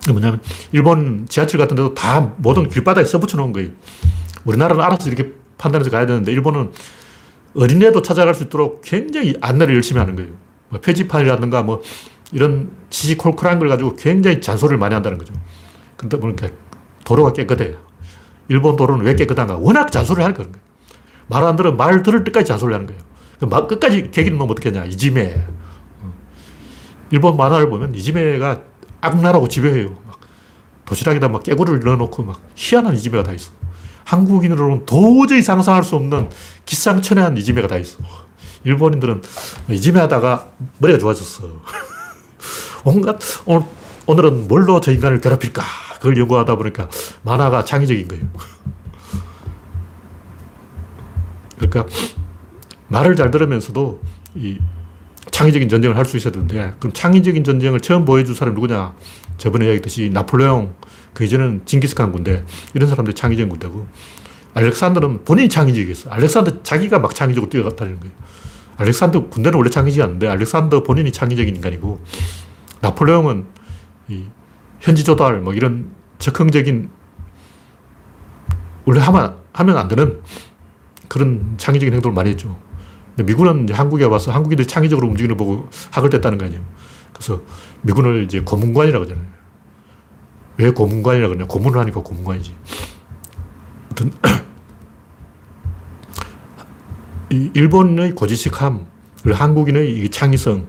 뭐냐면, 0.09 0.40
일본 0.72 1.26
지하철 1.28 1.59
같은 1.59 1.76
데도 1.76 1.95
다 1.95 2.32
모든 2.36 2.68
길바닥에 2.68 3.07
써붙여 3.07 3.38
놓은 3.38 3.53
거예요. 3.53 3.70
우리나라는 4.45 4.82
알아서 4.84 5.09
이렇게 5.09 5.32
판단해서 5.57 5.90
가야 5.90 6.07
되는데, 6.07 6.32
일본은 6.32 6.72
어린애도 7.57 8.03
찾아갈 8.03 8.34
수 8.34 8.42
있도록 8.45 8.82
굉장히 8.84 9.34
안내를 9.40 9.74
열심히 9.76 10.01
하는 10.01 10.16
거예요. 10.16 10.32
뭐 10.70 10.80
표지판이라든가 10.80 11.62
뭐 11.62 11.82
이런 12.32 12.70
지시콜콜한 12.90 13.61
걸 13.61 13.68
가지고 13.68 13.95
굉장히 13.95 14.40
잔소리를 14.40 14.76
많이 14.76 14.92
한다는 14.92 15.18
거죠. 15.18 15.32
근데 15.97 16.18
보니까 16.18 16.49
도로가 17.05 17.32
깨끗해요. 17.32 17.76
일본 18.49 18.74
도로는 18.74 19.05
왜 19.05 19.14
깨끗한가? 19.14 19.57
워낙 19.59 19.92
잔소리를 19.92 20.22
하는 20.24 20.36
거예요. 20.36 20.51
말 21.28 21.45
안 21.45 21.55
들어 21.57 21.72
말 21.72 22.03
들을 22.03 22.24
때까지 22.24 22.47
잔소리 22.47 22.72
하는 22.72 22.86
거예요. 22.86 23.01
그막 23.45 23.68
끝까지 23.68 24.11
개기는 24.11 24.38
놈 24.38 24.51
어떻게 24.51 24.70
하냐. 24.70 24.86
이지메. 24.86 25.47
어. 26.01 26.14
일본 27.11 27.36
만화를 27.36 27.68
보면 27.68 27.95
이지메가 27.95 28.61
악랄하고 29.01 29.49
지배해요. 29.49 29.97
막 30.07 30.20
도시락에다 30.86 31.28
막 31.28 31.42
깨구리를 31.42 31.80
넣어놓고 31.80 32.22
막 32.22 32.40
희한한 32.55 32.95
이지메가 32.95 33.22
다 33.22 33.32
있어. 33.32 33.53
한국인으로는 34.05 34.86
도저히 34.86 35.42
상상할 35.42 35.82
수 35.84 35.97
없는 35.97 36.30
기상천외한 36.64 37.36
이지메가 37.36 37.68
다 37.68 37.76
있어. 37.76 37.99
일본인들은 38.64 39.22
이지메 39.70 40.01
하다가 40.01 40.49
머리가 40.78 40.99
좋아졌어. 40.99 41.45
온갖, 42.84 43.18
오늘, 43.45 43.66
오늘은 44.07 44.49
뭘로 44.49 44.80
저 44.80 44.92
인간을 44.92 45.20
괴롭힐까? 45.20 45.62
그걸 45.95 46.18
연구하다 46.18 46.57
보니까 46.57 46.88
만화가 47.22 47.64
창의적인 47.64 48.09
거예요. 48.09 48.24
그러니까 51.57 51.86
말을 52.95 53.16
잘 53.16 53.30
들으면서도 53.30 54.01
이 54.36 54.59
창의적인 55.32 55.68
전쟁을 55.68 55.97
할 55.97 56.05
수 56.05 56.16
있어야 56.16 56.32
되는데 56.32 56.74
그럼 56.78 56.92
창의적인 56.92 57.42
전쟁을 57.42 57.80
처음 57.80 58.05
보여줄 58.05 58.36
사람이 58.36 58.55
누구냐? 58.55 58.95
저번에 59.36 59.66
얘기했듯이 59.66 60.11
나폴레옹 60.12 60.74
그 61.12 61.24
이전은 61.24 61.62
징기스칸 61.64 62.12
군대 62.12 62.45
이런 62.72 62.88
사람들이 62.88 63.14
창의적인 63.14 63.49
군대고 63.49 63.86
알렉산더는 64.55 65.24
본인이 65.24 65.49
창의적이었어. 65.49 66.11
알렉산더 66.11 66.62
자기가 66.62 67.01
막 67.01 67.14
창의적으로 67.14 67.51
뛰어갔다는 67.51 67.99
거예요. 67.99 68.14
알렉산더 68.76 69.28
군대는 69.28 69.59
원래 69.59 69.70
창의적이 69.70 70.03
않는데 70.05 70.28
알렉산더 70.28 70.84
본인이 70.84 71.11
창의적인 71.11 71.57
인간이고 71.57 72.01
나폴레옹은 72.80 73.45
이 74.09 74.24
현지 74.80 75.03
조달 75.03 75.40
뭐 75.40 75.53
이런 75.55 75.90
적극적인 76.20 76.90
원래 78.84 79.01
하면 79.01 79.36
하면 79.53 79.78
안 79.78 79.88
되는 79.88 80.20
그런 81.09 81.55
창의적인 81.57 81.92
행동을 81.95 82.14
많이 82.14 82.30
했죠. 82.30 82.57
미군은 83.16 83.64
이제 83.64 83.74
한국에 83.74 84.04
와서 84.04 84.32
한국인들이 84.32 84.66
창의적으로 84.66 85.06
움직이는 85.08 85.36
거 85.36 85.44
보고 85.44 85.68
학을 85.90 86.10
뗐다는 86.10 86.38
거 86.38 86.46
아니에요. 86.46 86.62
그래서 87.12 87.40
미군을 87.82 88.24
이제 88.24 88.40
고문관이라고 88.40 89.04
하잖아요. 89.04 89.26
왜 90.56 90.70
고문관이라고 90.70 91.34
그러냐. 91.34 91.46
고문을 91.46 91.78
하니까 91.80 92.00
고문관이지. 92.02 92.54
아무튼, 93.86 94.12
이 97.30 97.50
일본의 97.54 98.14
고지식함, 98.14 98.86
그리고 99.22 99.38
한국인의 99.38 99.94
이 99.94 100.08
창의성, 100.10 100.66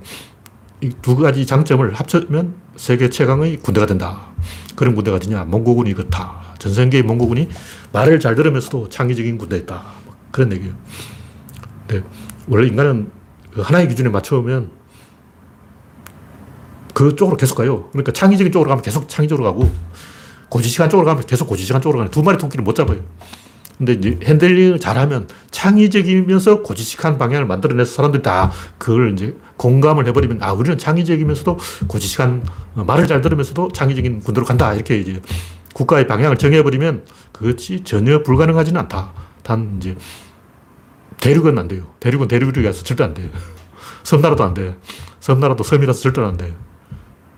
이 0.81 0.89
두 1.01 1.15
가지 1.15 1.45
장점을 1.45 1.93
합치면 1.93 2.55
세계 2.75 3.09
최강의 3.09 3.57
군대가 3.57 3.85
된다. 3.87 4.27
그런 4.75 4.93
군대가 4.93 5.17
되냐. 5.19 5.43
몽고군이 5.45 5.93
그렇다. 5.93 6.53
전 6.59 6.73
세계의 6.73 7.03
몽고군이 7.03 7.49
말을 7.93 8.19
잘 8.19 8.35
들으면서도 8.35 8.89
창의적인 8.89 9.37
군대였다. 9.37 9.83
뭐 10.05 10.15
그런 10.31 10.51
얘기예요. 10.51 10.75
네. 11.87 12.03
원래 12.47 12.67
인간은 12.67 13.11
그 13.53 13.61
하나의 13.61 13.87
기준에 13.87 14.09
맞춰오면 14.09 14.69
그쪽으로 16.93 17.37
계속 17.37 17.55
가요. 17.55 17.89
그러니까 17.91 18.11
창의적인 18.11 18.51
쪽으로 18.51 18.69
가면 18.69 18.81
계속 18.81 19.09
창의적으로 19.09 19.45
가고 19.45 19.71
고지시간 20.49 20.89
쪽으로 20.89 21.05
가면 21.05 21.25
계속 21.25 21.47
고지시간 21.47 21.81
쪽으로 21.81 21.99
가는 21.99 22.11
두 22.11 22.23
마리 22.23 22.37
토끼를 22.37 22.63
못 22.63 22.75
잡아요. 22.75 22.99
근데 23.77 23.93
핸들링을 24.23 24.79
잘하면 24.79 25.27
창의적이면서 25.51 26.61
고지식한 26.61 27.17
방향을 27.17 27.45
만들어내서 27.45 27.93
사람들이 27.93 28.23
다 28.23 28.51
그걸 28.77 29.11
이제 29.11 29.35
공감을 29.57 30.07
해버리면 30.07 30.41
아, 30.41 30.53
우리는 30.53 30.77
창의적이면서도 30.77 31.57
고지식한 31.87 32.45
어, 32.75 32.83
말을 32.85 33.07
잘 33.07 33.19
들으면서도 33.19 33.71
창의적인 33.73 34.21
군대로 34.21 34.45
간다. 34.45 34.73
이렇게 34.73 34.97
이제 34.97 35.21
국가의 35.73 36.07
방향을 36.07 36.37
정해버리면 36.37 37.05
그것이 37.33 37.83
전혀 37.83 38.23
불가능하지는 38.23 38.79
않다. 38.81 39.11
단 39.43 39.75
이제 39.77 39.95
대륙은 41.19 41.57
안 41.57 41.67
돼요. 41.67 41.93
대륙은 41.99 42.27
대륙이 42.27 42.63
가서 42.63 42.83
절대 42.83 43.03
안 43.03 43.13
돼요. 43.13 43.29
섬나라도 44.03 44.43
안 44.43 44.53
돼. 44.53 44.77
섬나라도 45.19 45.63
섬이라서 45.63 46.01
절대 46.01 46.21
안 46.21 46.37
돼. 46.37 46.55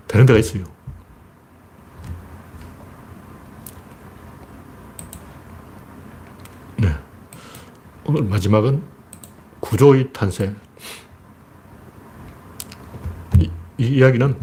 되는 0.06 0.26
데가 0.26 0.38
있어요. 0.38 0.64
네. 6.76 6.94
오늘 8.04 8.22
마지막은 8.24 8.82
구조의 9.60 10.12
탄생. 10.12 10.56
이, 13.38 13.50
이 13.78 13.86
이야기는 13.86 14.38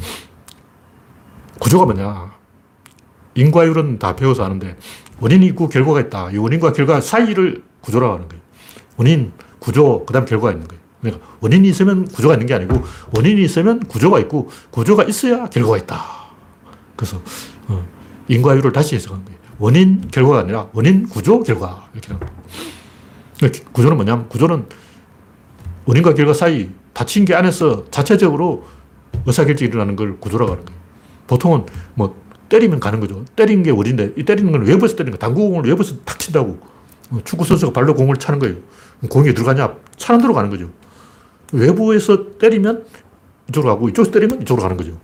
구조가 1.59 1.85
뭐냐. 1.85 2.35
인과율은 3.35 3.99
다 3.99 4.15
배워서 4.15 4.45
아는데 4.45 4.77
원인이 5.19 5.45
있고 5.47 5.67
결과가 5.67 5.99
있다. 6.01 6.31
이 6.31 6.37
원인과 6.37 6.73
결과 6.73 7.01
사이를 7.01 7.63
구조라고 7.81 8.13
하는 8.13 8.29
거예요. 8.29 8.44
원인, 8.97 9.31
구조, 9.59 10.05
그 10.05 10.13
다음 10.13 10.25
결과가 10.25 10.51
있는 10.51 10.67
거예요. 10.67 10.81
그러니까 11.01 11.25
원인이 11.39 11.67
있으면 11.69 12.07
구조가 12.07 12.35
있는 12.35 12.47
게 12.47 12.53
아니고 12.55 12.83
원인이 13.15 13.43
있으면 13.43 13.79
구조가 13.81 14.19
있고 14.21 14.49
구조가 14.71 15.03
있어야 15.03 15.47
결과가 15.47 15.77
있다. 15.77 16.03
그래서 16.95 17.21
어, 17.67 17.85
인과율을 18.27 18.71
다시 18.71 18.95
해석한 18.95 19.23
거예요. 19.25 19.39
원인, 19.59 20.09
결과가 20.11 20.39
아니라 20.39 20.67
원인, 20.73 21.07
구조, 21.07 21.41
결과 21.43 21.87
이렇게 21.93 22.09
나옵니다. 22.09 22.33
그러니까 23.37 23.69
구조는 23.71 23.97
뭐냐면 23.97 24.29
구조는 24.29 24.65
원인과 25.85 26.13
결과 26.13 26.33
사이 26.33 26.69
닫힌 26.93 27.25
게 27.25 27.35
안에서 27.35 27.85
자체적으로 27.91 28.65
의사결정이 29.25 29.69
일어나는 29.69 29.95
걸 29.95 30.19
구조라고 30.19 30.53
하는 30.53 30.65
거예요. 30.65 30.79
보통은 31.27 31.65
뭐 31.93 32.21
때리면 32.49 32.79
가는 32.79 32.99
거죠. 32.99 33.25
때리는 33.35 33.63
게 33.63 33.71
원인데 33.71 34.11
이 34.17 34.23
때리는 34.23 34.51
건 34.51 34.65
외부에서 34.65 34.95
때리는 34.95 35.11
거 35.11 35.17
당구공을 35.17 35.65
외부에서 35.65 35.95
탁 36.05 36.19
친다고. 36.19 36.59
어, 37.11 37.19
축구 37.23 37.45
선수가 37.45 37.73
발로 37.73 37.93
공을 37.93 38.15
차는 38.17 38.39
거예요. 38.39 38.55
공이 39.09 39.33
들어가냐? 39.33 39.75
대로 39.97 40.33
가는 40.33 40.49
거죠. 40.49 40.69
외부에서 41.51 42.37
때리면 42.37 42.85
이쪽으로 43.49 43.73
가고 43.73 43.89
이쪽에서 43.89 44.11
때리면 44.11 44.41
이쪽으로 44.41 44.63
가는 44.63 44.77
거죠. 44.77 44.97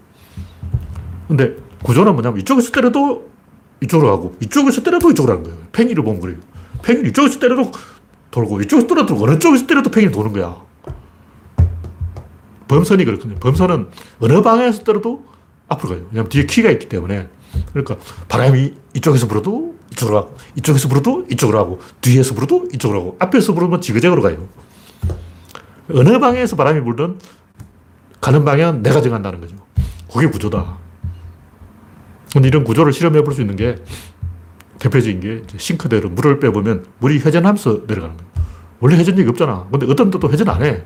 근데 1.28 1.56
구조는 1.84 2.14
뭐냐면 2.14 2.40
이쪽에서 2.42 2.72
때려도 2.72 3.30
이쪽으로 3.82 4.12
가고 4.12 4.36
이쪽에서 4.42 4.84
때려도 4.84 5.12
이쪽으로 5.12 5.36
가는 5.38 5.50
거예요. 5.50 5.68
팽이를 5.72 6.04
보면 6.04 6.22
그래요. 6.22 6.38
팽이 6.84 7.08
이쪽에서 7.10 7.40
때려도 7.40 7.72
돌고 8.32 8.62
이쪽에서 8.62 8.88
때려도 8.88 9.24
어느 9.24 9.40
쪽에서 9.40 9.66
때려도 9.66 9.92
팽이는 9.92 10.14
도는 10.14 10.34
거야. 10.34 10.56
범선이 12.68 13.04
그렇거든요. 13.06 13.36
범선은 13.40 13.88
어느 14.20 14.42
방향에서 14.42 14.84
때려도 14.84 15.26
앞으로 15.68 15.90
가요. 15.90 16.06
왜냐하면 16.12 16.30
뒤에 16.30 16.46
키가 16.46 16.72
있기 16.72 16.88
때문에. 16.90 17.28
그러니까 17.74 17.98
바람이 18.30 18.74
이쪽에서 18.94 19.28
불어도 19.28 19.76
이쪽으로 20.02 20.18
하고, 20.18 20.38
이쪽에서 20.56 20.88
불어도 20.88 21.26
이쪽으로 21.30 21.60
하고, 21.60 21.80
뒤에서 22.02 22.34
불어도 22.34 22.68
이쪽으로 22.74 23.00
하고, 23.00 23.18
앞에서 23.20 23.54
불으면 23.54 23.82
지그재그로 23.82 24.22
가요. 24.22 24.48
어느 25.94 26.20
방향에서 26.20 26.56
바람이 26.56 26.82
불든 26.82 27.20
가는 28.20 28.46
방향은 28.46 28.82
내가 28.82 29.02
정한다는 29.02 29.42
거죠. 29.42 29.56
그게 30.12 30.28
구조다. 30.28 30.78
근데 32.34 32.48
이런 32.48 32.64
구조를 32.64 32.94
실험해 32.94 33.24
볼 33.24 33.34
수 33.34 33.42
있는 33.42 33.56
게 33.56 33.76
대표적인 34.80 35.20
게 35.20 35.44
싱크대로 35.58 36.10
물을 36.10 36.40
빼보면 36.40 36.86
물이 37.00 37.20
회전하면서 37.20 37.82
내려가는 37.88 38.18
거예요. 38.18 38.32
원래 38.80 38.96
회전력이 38.98 39.30
없잖아. 39.30 39.68
근데 39.72 39.86
어떤 39.88 40.10
데도 40.10 40.32
회전 40.32 40.50
안 40.50 40.64
해. 40.64 40.84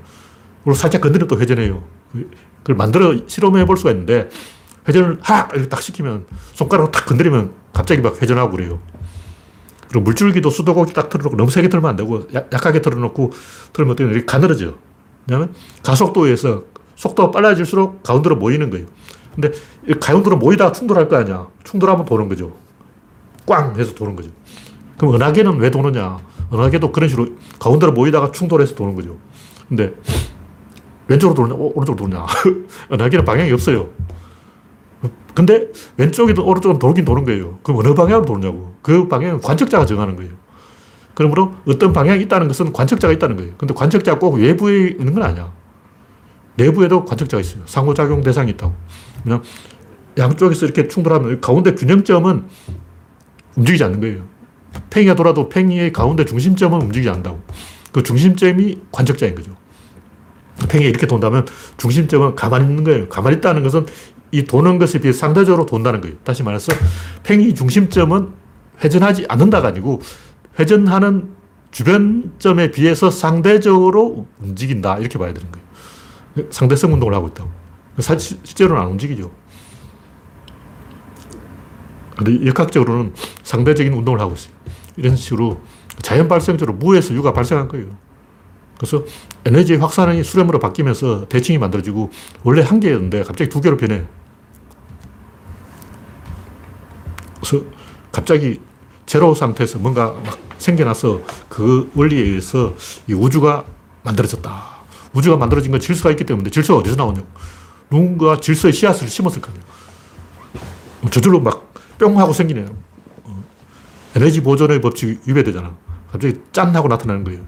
그리고 0.64 0.76
살짝 0.76 1.02
건드리면 1.02 1.28
또 1.28 1.40
회전해요. 1.40 1.84
그걸 2.64 2.76
만들어 2.76 3.16
실험해 3.28 3.66
볼 3.66 3.78
수가 3.78 3.92
있는데 3.92 4.30
회전을 4.88 5.20
하! 5.22 5.48
이렇게 5.54 5.70
딱 5.70 5.82
시키면 5.82 6.26
손가락으로 6.54 6.92
탁 6.92 7.06
건드리면 7.06 7.54
갑자기 7.74 8.02
막 8.02 8.22
회전하고 8.22 8.52
그래요. 8.52 8.80
그리고 9.90 10.04
물줄기도 10.04 10.50
수도꼭지 10.50 10.94
딱 10.94 11.10
틀어놓고 11.10 11.38
너무 11.38 11.52
세게 11.52 11.70
틀면 11.70 11.90
안 11.90 11.96
되고 11.96 12.28
약, 12.34 12.50
하게 12.66 12.82
틀어놓고 12.82 13.32
틀면 13.74 13.94
어떻게 13.94 14.10
이렇게 14.10 14.26
가늘어져. 14.26 14.74
왜냐면 15.28 15.54
가속도에서 15.84 16.64
속도가 16.96 17.32
빨라질수록 17.32 18.04
가운데로 18.04 18.36
모이는 18.38 18.70
거예요. 18.70 18.88
근데 19.34 19.52
가운데로 20.00 20.38
모이다가 20.38 20.72
충돌할 20.72 21.10
거 21.10 21.18
아니야. 21.18 21.48
충돌하면 21.64 22.06
도는 22.06 22.30
거죠. 22.30 22.56
꽝 23.46 23.76
해서 23.78 23.94
도는 23.94 24.16
거죠. 24.16 24.30
그럼 24.98 25.16
은하계는 25.16 25.58
왜 25.58 25.70
도느냐. 25.70 26.20
은하계도 26.54 26.92
그런 26.92 27.10
식으로 27.10 27.30
가운데로 27.60 27.92
모이다가 27.92 28.32
충돌해서 28.32 28.76
도는 28.76 28.96
거죠. 28.96 29.18
근데 29.68 29.94
왼쪽으로 31.08 31.36
도느냐, 31.36 31.56
오른쪽으로 31.56 31.96
도느냐. 31.96 32.26
은하계는 32.92 33.26
방향이 33.26 33.52
없어요. 33.52 33.90
근데 35.34 35.68
왼쪽이든 35.98 36.44
오른쪽은 36.44 36.80
돌긴 36.80 37.06
도는 37.06 37.26
거예요. 37.26 37.60
그럼 37.64 37.80
어느 37.80 37.94
방향으로 37.94 38.26
도느냐고. 38.26 38.76
그 38.82 39.08
방향은 39.08 39.42
관측자가 39.42 39.86
정하는 39.86 40.16
거예요. 40.16 40.32
그러므로 41.14 41.54
어떤 41.68 41.94
방향이 41.94 42.24
있다는 42.24 42.48
것은 42.48 42.74
관측자가 42.74 43.14
있다는 43.14 43.36
거예요. 43.38 43.54
근데 43.58 43.74
관측자가 43.74 44.20
꼭 44.20 44.36
외부에 44.36 44.90
있는 44.90 45.14
건 45.14 45.24
아니야. 45.24 45.52
내부에도 46.56 47.06
관측자가 47.06 47.42
있어요. 47.42 47.64
상호작용 47.66 48.22
대상이 48.22 48.52
있다고. 48.52 48.74
그냥 49.24 49.44
양쪽에서 50.18 50.66
이렇게 50.66 50.88
충돌하면 50.88 51.42
가운데 51.42 51.74
균형점은 51.74 52.46
움직이지 53.56 53.84
않는 53.84 54.00
거예요. 54.00 54.24
팽이가 54.90 55.16
돌아도 55.16 55.50
팽이의 55.50 55.92
가운데 55.94 56.26
중심점은 56.26 56.82
움직이지 56.82 57.10
않는다고. 57.10 57.42
그 57.92 58.04
중심점이 58.04 58.82
관측자인 58.92 59.36
거죠. 59.36 59.52
팽이가 60.70 60.90
이렇게 60.90 61.06
돈다면 61.08 61.46
중심점은 61.78 62.36
가만히 62.36 62.66
있는 62.66 62.84
거예요. 62.84 63.10
가만히 63.10 63.38
있다는 63.38 63.64
것은 63.64 63.86
이 64.32 64.44
도는 64.44 64.80
것에 64.80 65.00
비해 65.00 65.14
상대적으로 65.14 65.66
돈다는 65.66 66.02
거예요. 66.02 66.16
다시 66.24 66.44
말해서 66.44 66.72
팽이 67.24 67.54
중심점은 67.54 68.30
회전하지 68.84 69.26
않는다가 69.30 69.70
아니고 69.70 70.02
회전하는 70.60 71.36
주변점에 71.72 72.72
비해서 72.72 73.12
상대적으로 73.12 74.28
움직인다. 74.40 74.98
이렇게 75.00 75.18
봐야 75.20 75.34
되는 75.34 75.50
거예요. 75.52 76.50
상대성 76.50 76.94
운동을 76.94 77.14
하고 77.14 77.28
있다고. 77.28 77.50
사실, 78.00 78.40
실제로는 78.44 78.82
안 78.82 78.90
움직이죠. 78.92 79.32
근데 82.18 82.46
역학적으로는 82.46 83.14
상대적인 83.44 83.92
운동을 83.94 84.22
하고 84.22 84.34
있어요. 84.36 84.54
이런 84.96 85.16
식으로 85.18 85.60
자연 86.02 86.28
발생적으로 86.28 86.78
무에서 86.78 87.14
유가 87.14 87.34
발생한 87.34 87.68
거예요. 87.68 87.88
그래서 88.78 89.04
에너지 89.46 89.76
확산이 89.76 90.24
수렴으로 90.24 90.60
바뀌면서 90.60 91.28
대칭이 91.28 91.58
만들어지고 91.58 92.12
원래 92.44 92.62
한 92.62 92.80
개였는데 92.80 93.24
갑자기 93.24 93.50
두 93.50 93.62
개로 93.62 93.78
변해. 93.78 94.04
그래서 97.40 97.66
갑자기 98.12 98.60
제로 99.06 99.36
상태에서 99.36 99.80
뭔가 99.80 100.14
막 100.26 100.40
생겨나서 100.58 101.22
그 101.48 101.92
원리에 101.96 102.22
의해서 102.22 102.76
이 103.08 103.14
우주가 103.14 103.66
만들어졌다. 104.04 104.76
우주가 105.14 105.38
만들어진 105.38 105.72
건 105.72 105.80
질서가 105.80 106.12
있기 106.12 106.24
때문에 106.26 106.50
질서가 106.50 106.80
어디서 106.80 106.96
나오냐. 106.96 107.22
누군가 107.90 108.40
질서의 108.40 108.74
씨앗을 108.74 109.08
심었을 109.08 109.42
거예요. 109.42 109.60
저절로 111.12 111.40
막 111.40 111.76
뿅 111.98 112.20
하고 112.20 112.34
생기네요. 112.34 112.68
어. 113.24 113.44
에너지 114.16 114.42
보존의 114.42 114.82
법칙이 114.82 115.20
위배되잖아. 115.26 115.76
갑자기 116.12 116.40
짠 116.52 116.76
하고 116.76 116.88
나타나는 116.88 117.24
거예요. 117.24 117.42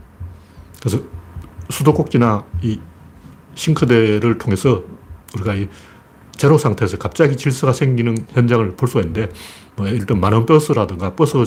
그래서 0.80 1.01
수도꼭지나 1.70 2.45
이 2.61 2.80
싱크대를 3.55 4.38
통해서 4.38 4.84
우리가 5.36 5.55
이 5.55 5.68
제로 6.36 6.57
상태에서 6.57 6.97
갑자기 6.97 7.36
질서가 7.36 7.74
생기는 7.74 8.15
현장을 8.30 8.76
볼 8.76 8.88
수가 8.88 9.01
있는데, 9.01 9.30
뭐 9.76 9.88
일단 9.88 10.20
많은 10.20 10.45
버스라든가 10.45 11.15
버스 11.15 11.38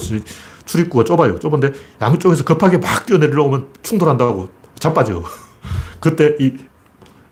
출입구가 0.64 1.04
좁아요. 1.04 1.38
좁은데 1.38 1.72
양쪽에서 2.00 2.44
급하게 2.44 2.78
막 2.78 3.06
뛰어내리려면 3.06 3.68
충돌한다고 3.82 4.48
자빠져. 4.78 5.22
그때 6.00 6.36
이 6.38 6.56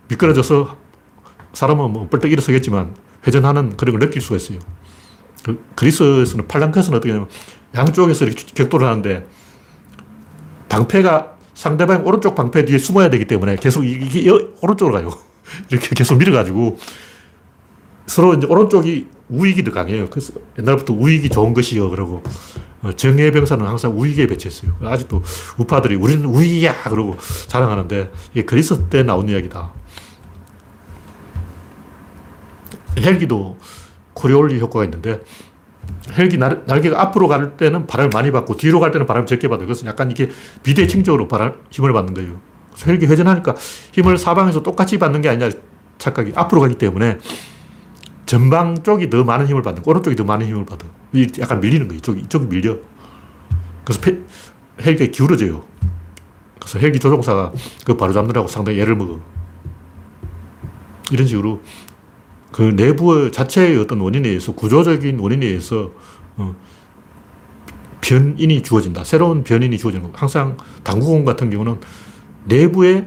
미끄러져서 0.08 0.76
사람은 1.52 1.90
뭐 1.92 2.08
뻘떡 2.08 2.30
일어서겠지만 2.30 2.94
회전하는 3.26 3.76
그런 3.76 3.98
걸 3.98 4.08
느낄 4.08 4.22
수가 4.22 4.36
있어요. 4.36 4.58
그, 5.44 5.64
그리스에서는 5.74 6.48
팔랑크에서는 6.48 6.96
어떻게 6.96 7.12
하냐면 7.12 7.28
양쪽에서 7.74 8.24
이렇게 8.24 8.44
격돌을 8.54 8.86
하는데 8.86 9.26
방패가 10.68 11.37
상대방 11.58 12.06
오른쪽 12.06 12.36
방패 12.36 12.66
뒤에 12.66 12.78
숨어야 12.78 13.10
되기 13.10 13.24
때문에 13.24 13.56
계속 13.56 13.84
이게 13.84 14.30
오른쪽으로 14.60 14.94
가요. 14.94 15.10
이렇게 15.68 15.88
계속 15.92 16.16
밀어가지고 16.16 16.78
서로 18.06 18.34
이제 18.34 18.46
오른쪽이 18.46 19.08
우익이 19.28 19.64
더 19.64 19.72
강해요. 19.72 20.08
그래서 20.08 20.34
옛날부터 20.56 20.94
우익이 20.94 21.28
좋은 21.30 21.54
것이요. 21.54 21.90
그러고 21.90 22.22
어, 22.82 22.92
정예 22.92 23.32
병사는 23.32 23.66
항상 23.66 23.98
우익에 23.98 24.28
배치했어요. 24.28 24.76
아직도 24.84 25.24
우파들이 25.58 25.96
우리는 25.96 26.24
우익이야. 26.26 26.84
그러고 26.84 27.16
자랑하는데 27.48 28.12
이게 28.30 28.44
그리스 28.44 28.78
때 28.88 29.02
나온 29.02 29.28
이야기다. 29.28 29.72
헬기도 32.98 33.58
코리올리 34.12 34.60
효과가 34.60 34.84
있는데 34.84 35.22
헬기 36.16 36.38
날, 36.38 36.62
날개가 36.66 37.00
앞으로 37.00 37.28
갈 37.28 37.56
때는 37.56 37.86
바람을 37.86 38.10
많이 38.12 38.30
받고 38.30 38.56
뒤로 38.56 38.80
갈 38.80 38.90
때는 38.90 39.06
바람을 39.06 39.26
적게 39.26 39.48
받아요. 39.48 39.66
그래서 39.66 39.86
약간 39.86 40.10
이게 40.10 40.30
비대칭적으로 40.62 41.28
바람, 41.28 41.54
힘을 41.70 41.92
받는 41.92 42.14
거예요. 42.14 42.40
헬기 42.86 43.06
회전하니까 43.06 43.54
힘을 43.92 44.18
사방에서 44.18 44.62
똑같이 44.62 44.98
받는 44.98 45.20
게 45.22 45.28
아니라 45.28 45.50
착각이 45.98 46.32
앞으로 46.34 46.60
가기 46.60 46.76
때문에 46.76 47.18
전방 48.26 48.82
쪽이 48.82 49.10
더 49.10 49.24
많은 49.24 49.46
힘을 49.46 49.62
받는, 49.62 49.82
오른쪽이 49.84 50.14
더 50.14 50.24
많은 50.24 50.46
힘을 50.46 50.64
받아. 50.66 50.86
약간 51.40 51.60
밀리는 51.60 51.88
거예요. 51.88 51.98
이쪽이, 51.98 52.20
이쪽이 52.20 52.46
밀려. 52.46 52.76
그래서 53.84 54.00
페, 54.00 54.18
헬기가 54.82 55.10
기울어져요. 55.10 55.64
그래서 56.60 56.78
헬기 56.78 56.98
조종사가 56.98 57.52
그 57.84 57.96
바로 57.96 58.12
잡느라고 58.12 58.46
상당히 58.46 58.80
애를 58.80 58.94
먹어. 58.96 59.18
이런 61.10 61.26
식으로 61.26 61.62
그 62.52 62.62
내부 62.62 63.30
자체의 63.30 63.78
어떤 63.78 64.00
원인에 64.00 64.28
의해서 64.28 64.52
구조적인 64.52 65.18
원인에 65.18 65.46
의해서 65.46 65.90
어, 66.36 66.54
변인이 68.00 68.62
주어진다. 68.62 69.04
새로운 69.04 69.44
변인이 69.44 69.76
주어지는 69.76 70.10
거. 70.10 70.18
항상 70.18 70.56
당구공 70.82 71.24
같은 71.24 71.50
경우는 71.50 71.78
내부에 72.44 73.06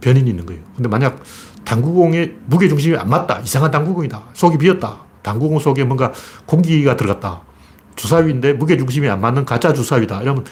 변인이 0.00 0.28
있는 0.28 0.44
거예요. 0.44 0.62
근데 0.76 0.88
만약 0.88 1.22
당구공의 1.64 2.34
무게 2.46 2.68
중심이 2.68 2.96
안 2.96 3.08
맞다. 3.08 3.40
이상한 3.40 3.70
당구공이다. 3.70 4.22
속이 4.34 4.58
비었다. 4.58 4.98
당구공 5.22 5.58
속에 5.58 5.84
뭔가 5.84 6.12
공기가 6.44 6.96
들어갔다. 6.96 7.40
주사위인데 7.96 8.52
무게 8.54 8.76
중심이 8.76 9.08
안 9.08 9.20
맞는 9.20 9.46
가짜 9.46 9.72
주사위다. 9.72 10.22
이러면 10.22 10.44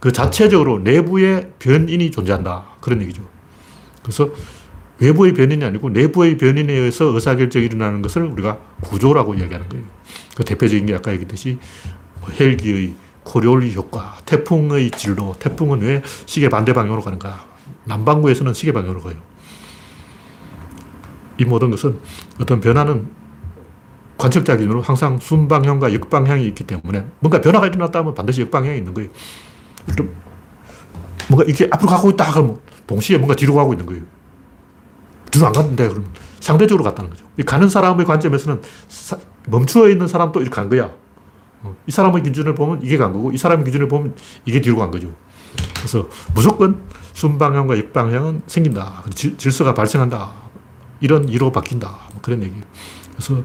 그 0.00 0.12
자체적으로 0.12 0.78
내부에 0.78 1.50
변인이 1.58 2.10
존재한다. 2.10 2.64
그런 2.80 3.02
얘기죠. 3.02 3.22
그래서 4.02 4.30
외부의 4.98 5.34
변인이 5.34 5.64
아니고 5.64 5.90
내부의 5.90 6.36
변인에 6.36 6.72
의해서 6.72 7.06
의사결정이 7.06 7.66
일어나는 7.66 8.02
것을 8.02 8.22
우리가 8.22 8.58
구조라고 8.82 9.34
이야기하는 9.34 9.68
거예요. 9.68 9.84
그 10.36 10.44
대표적인 10.44 10.86
게 10.86 10.94
아까 10.94 11.12
얘기했듯이 11.12 11.58
뭐 12.20 12.30
헬기의 12.30 12.94
코리올리 13.24 13.74
효과, 13.74 14.16
태풍의 14.26 14.90
진로, 14.92 15.34
태풍은 15.38 15.80
왜 15.80 16.02
시계 16.26 16.48
반대 16.48 16.72
방향으로 16.72 17.02
가는가? 17.02 17.46
남반구에서는 17.84 18.54
시계 18.54 18.72
방향으로 18.72 19.00
가요. 19.00 19.14
이 21.38 21.44
모든 21.44 21.70
것은 21.70 21.98
어떤 22.40 22.60
변화는 22.60 23.08
관측자 24.16 24.56
기준으로 24.56 24.82
항상 24.82 25.18
순방향과 25.18 25.92
역방향이 25.92 26.46
있기 26.48 26.64
때문에 26.64 27.04
뭔가 27.18 27.40
변화가 27.40 27.66
일어났다 27.66 27.98
하면 28.00 28.14
반드시 28.14 28.42
역방향이 28.42 28.78
있는 28.78 28.94
거예요. 28.94 29.10
뭔가 31.28 31.44
이게 31.48 31.68
앞으로 31.70 31.90
가고 31.90 32.10
있다 32.10 32.30
그러면 32.30 32.60
동시에 32.86 33.16
뭔가 33.18 33.34
뒤로 33.34 33.54
가고 33.54 33.72
있는 33.72 33.86
거예요. 33.86 34.02
뒤로 35.34 35.46
안 35.46 35.52
갔는데 35.52 35.88
그러면 35.88 36.08
상대적으로 36.38 36.84
갔다는 36.84 37.10
거죠. 37.10 37.24
가는 37.44 37.68
사람의 37.68 38.06
관점에서는 38.06 38.62
사, 38.88 39.18
멈추어 39.48 39.88
있는 39.88 40.06
사람도 40.06 40.40
이렇게 40.40 40.54
간 40.54 40.68
거야. 40.68 40.90
어, 41.62 41.74
이 41.86 41.90
사람의 41.90 42.22
기준을 42.22 42.54
보면 42.54 42.80
이게 42.82 42.96
간 42.96 43.12
거고 43.12 43.32
이 43.32 43.36
사람의 43.36 43.64
기준을 43.64 43.88
보면 43.88 44.14
이게 44.44 44.60
뒤로 44.60 44.76
간 44.76 44.90
거죠. 44.90 45.12
그래서 45.76 46.08
무조건 46.34 46.82
순방향과 47.14 47.78
역방향은 47.78 48.42
생긴다. 48.46 49.04
질, 49.14 49.36
질서가 49.36 49.74
발생한다. 49.74 50.32
이런 51.00 51.28
이로 51.28 51.50
바뀐다. 51.50 51.88
뭐 52.12 52.22
그런 52.22 52.42
얘기. 52.42 52.54
그래서 53.12 53.42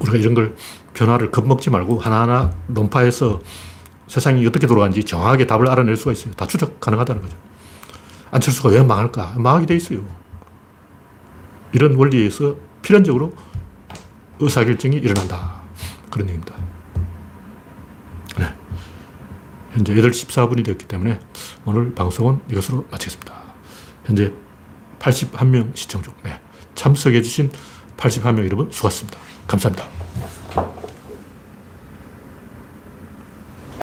우리가 0.00 0.16
이런 0.18 0.34
걸 0.34 0.56
변화를 0.94 1.30
겁먹지 1.30 1.70
말고 1.70 2.00
하나하나 2.00 2.52
논파해서 2.66 3.40
세상이 4.08 4.44
어떻게 4.46 4.66
돌아가는지 4.66 5.04
정확하게 5.04 5.46
답을 5.46 5.68
알아낼 5.68 5.96
수가 5.96 6.12
있어요. 6.12 6.34
다 6.34 6.46
추적 6.46 6.80
가능하다는 6.80 7.22
거죠. 7.22 7.47
안철수가 8.30 8.70
왜 8.70 8.82
망할까? 8.82 9.34
망하게 9.36 9.66
돼 9.66 9.76
있어요. 9.76 10.04
이런 11.72 11.94
원리에서 11.94 12.56
필연적으로 12.82 13.34
의사결정이 14.40 14.96
일어난다. 14.96 15.60
그런 16.10 16.28
얘기입니다. 16.28 16.54
네. 18.38 18.54
현재 19.72 19.94
8시 19.94 20.28
14분이 20.28 20.64
되었기 20.64 20.86
때문에 20.86 21.18
오늘 21.64 21.94
방송은 21.94 22.40
이것으로 22.50 22.86
마치겠습니다. 22.90 23.34
현재 24.04 24.32
81명 24.98 25.76
시청 25.76 26.02
중. 26.02 26.14
네. 26.22 26.40
참석해주신 26.74 27.50
81명 27.96 28.44
여러분 28.46 28.70
수고하셨습니다. 28.70 29.18
감사합니다. 29.46 29.97